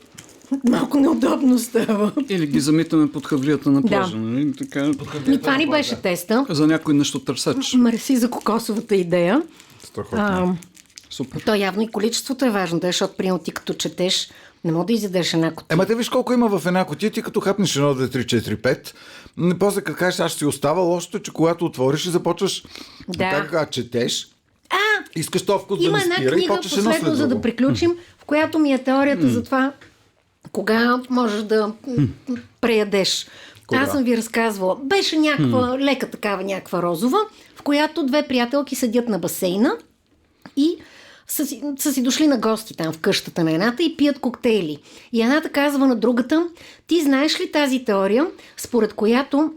[0.70, 2.12] малко неудобно става.
[2.30, 3.88] Или ги замитаме под хавлията на Да.
[3.90, 4.18] плажа.
[4.18, 4.54] Нали?
[4.54, 4.92] Така,
[5.28, 6.46] И това ни беше теста.
[6.50, 7.74] за някой нещо търсач.
[7.74, 9.42] Мерси за кокосовата идея.
[9.84, 10.20] Страхотно.
[10.20, 10.56] А,
[11.10, 11.42] Супер.
[11.42, 14.30] то явно и количеството е важно, да, защото примерно ти като четеш,
[14.68, 15.74] не мога да изядеш една кутия.
[15.74, 18.56] Ема те виж колко има в една котия, ти като хапнеш едно, 2, 3, 4,
[18.56, 18.94] 5.
[19.38, 22.64] м, После като кажеш, аз ще си остава, лошото че когато отвориш и започваш
[23.08, 23.30] Да.
[23.30, 24.28] така, четеш,
[24.70, 24.78] А,
[25.16, 27.28] искаш то вкус Има да не една спира и книга, почваш едно последно, след за
[27.28, 29.72] да приключим, в която ми е теорията за това
[30.52, 31.72] кога можеш да
[32.62, 33.28] преядеш.
[33.68, 33.82] Кога?
[33.82, 34.76] Аз съм ви разказвала.
[34.84, 37.18] Беше някаква лека такава, някаква розова,
[37.56, 39.72] в която две приятелки седят на басейна
[40.58, 40.78] и
[41.28, 44.78] са си, са си дошли на гости там в къщата на едната и пият коктейли.
[45.12, 46.48] И едната казва на другата,
[46.88, 49.52] ти знаеш ли тази теория, според която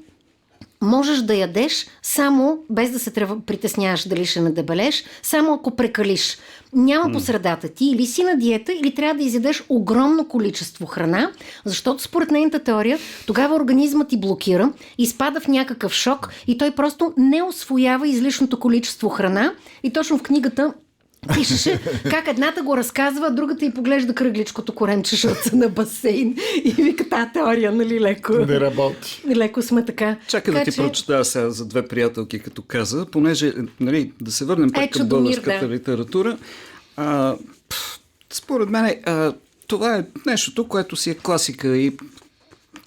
[0.83, 6.39] можеш да ядеш само без да се трябва, притесняваш дали ще надебелеш, само ако прекалиш.
[6.73, 11.33] Няма по средата ти или си на диета, или трябва да изядеш огромно количество храна,
[11.65, 17.13] защото според нейната теория тогава организмът ти блокира, изпада в някакъв шок и той просто
[17.17, 19.55] не освоява излишното количество храна.
[19.83, 20.73] И точно в книгата
[21.35, 26.73] Пишеше как едната го разказва, а другата и поглежда кръгличкото коремче шълца на басейн и
[26.73, 28.33] вика тази теория, нали, леко.
[28.33, 29.23] Не работи.
[29.37, 30.17] Леко сме така.
[30.29, 34.45] Чакай да така ти прочета сега за две приятелки, като каза, понеже, нали, да се
[34.45, 35.75] върнем пак Е, към българската да.
[35.75, 36.39] литература.
[36.97, 37.37] А,
[37.69, 38.01] пф,
[38.33, 39.33] според мен, а,
[39.67, 41.97] това е нещото, което си е класика и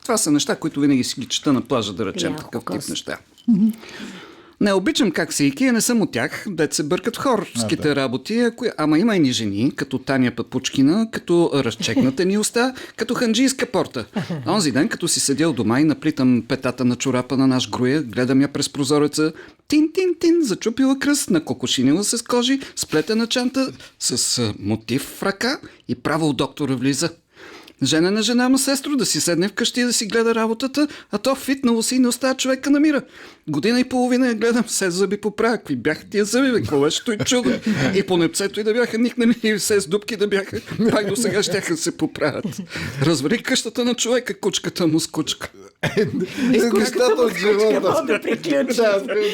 [0.02, 3.18] това са неща, които винаги си ги чета на плажа, да речем, такъв тип неща.
[4.64, 8.40] Не обичам как се икия, не съм от тях, дет се бъркат в хорските работи,
[8.40, 8.66] ако...
[8.78, 14.06] ама има и ни жени, като Таня Папучкина, като разчекната ни уста, като ханджийска порта.
[14.48, 18.42] Онзи ден, като си седял дома и наплитам петата на чорапа на наш груя, гледам
[18.42, 19.34] я през прозореца,
[19.68, 26.30] тин-тин-тин, зачупила кръст, накокошинила се с кожи, сплетена чанта, с мотив в ръка и право
[26.30, 27.10] у доктора влиза.
[27.84, 31.18] Жена на жена му сестро да си седне вкъщи и да си гледа работата, а
[31.18, 33.02] то фитнало си и не оставя човека на мира.
[33.50, 35.58] Година и половина я гледам, все зъби поправя.
[35.58, 37.50] Какви бяха тия зъби, бе, какво беше той чудо?
[37.96, 41.16] И по непцето и да бяха никнали, и все с дубки да бяха, пак до
[41.16, 42.46] сега ще да се поправят.
[43.02, 45.52] Развали къщата на човека, кучката му с кучка.
[46.74, 48.04] Нещата от живота.
[48.08, 48.20] Да.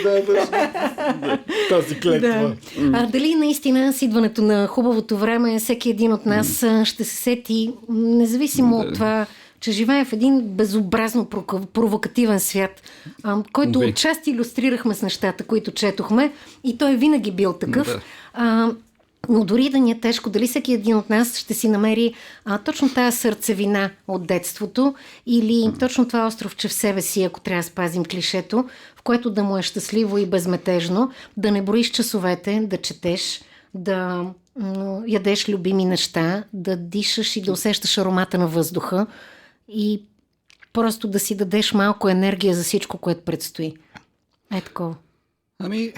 [0.03, 1.39] Да, да.
[1.69, 2.19] Тази клетва.
[2.19, 2.55] Да.
[2.93, 7.73] А, дали наистина с идването на хубавото време всеки един от нас ще се сети,
[7.89, 9.25] независимо от това,
[9.59, 11.25] че живее в един безобразно
[11.73, 12.81] провокативен свят,
[13.23, 13.85] а, който Ви.
[13.85, 16.31] отчасти иллюстрирахме с нещата, които четохме
[16.63, 17.87] и той винаги бил такъв.
[17.87, 18.01] Да.
[18.33, 18.71] А,
[19.29, 22.13] но дори да ни е тежко, дали всеки един от нас ще си намери
[22.45, 24.95] а, точно тази сърцевина от детството
[25.25, 29.43] или точно това островче в себе си, ако трябва да спазим клишето, в което да
[29.43, 33.41] му е щастливо и безметежно, да не броиш часовете, да четеш,
[33.73, 34.25] да
[35.07, 39.07] ядеш любими неща, да дишаш и да усещаш аромата на въздуха
[39.69, 40.01] и
[40.73, 43.73] просто да си дадеш малко енергия за всичко, което предстои.
[44.53, 44.95] Е такова.
[45.63, 45.93] Ами,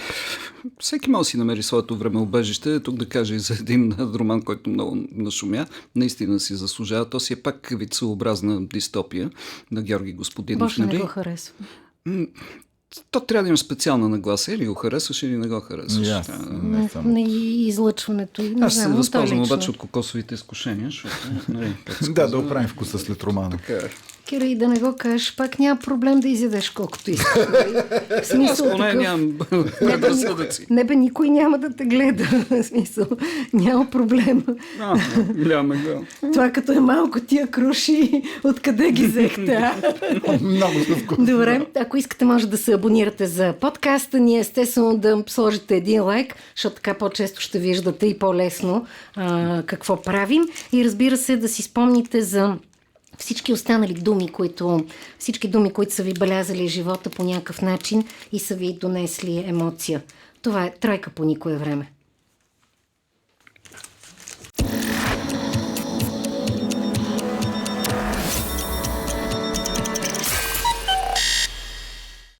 [0.79, 2.79] всеки може да си намери своето време убежище.
[2.79, 5.65] Тук да кажа и за един роман, който много нашумя,
[5.95, 7.09] наистина си заслужава.
[7.09, 9.31] То си е пак вид своеобразна дистопия
[9.71, 10.59] на Георги Господинов.
[10.59, 10.99] Боже, не нали?
[10.99, 11.55] го харесва.
[13.11, 14.53] То трябва да има специална нагласа.
[14.53, 16.07] Или го харесваш, или не го харесваш.
[16.07, 16.27] И аз.
[16.27, 16.37] Да.
[16.63, 17.11] Не съм.
[17.11, 18.41] Не, и излъчването.
[18.41, 21.15] и Не Аз се но то възползвам обаче от кокосовите изкушения, защото,
[21.49, 23.49] нали, се Да, да оправим вкуса след романа.
[23.49, 23.89] така е.
[24.31, 27.47] Кира, и да не го кажеш, пак няма проблем да изядеш колкото искаш.
[27.47, 27.73] нали?
[27.73, 29.03] В Аз смисъл поне такъв...
[29.03, 30.65] нямам Не бе, предразсъдъци.
[30.69, 32.23] не бе, никой няма да те гледа.
[32.49, 33.05] В смисъл,
[33.53, 34.43] няма проблем.
[34.79, 34.99] А,
[35.33, 36.03] Голяма гъл.
[36.33, 39.71] Това като е малко тия круши, откъде ги взехте?
[40.41, 41.25] Много са вкусни.
[41.25, 46.35] Добре, ако искате, може да се абонирате за подкаста ни, естествено да сложите един лайк,
[46.55, 50.43] защото така по-често ще виждате и по-лесно а, какво правим.
[50.73, 52.55] И разбира се, да си спомните за
[53.21, 54.85] всички останали думи, които,
[55.19, 60.01] всички думи, които са ви белязали живота по някакъв начин и са ви донесли емоция.
[60.41, 61.91] Това е тройка по никое време.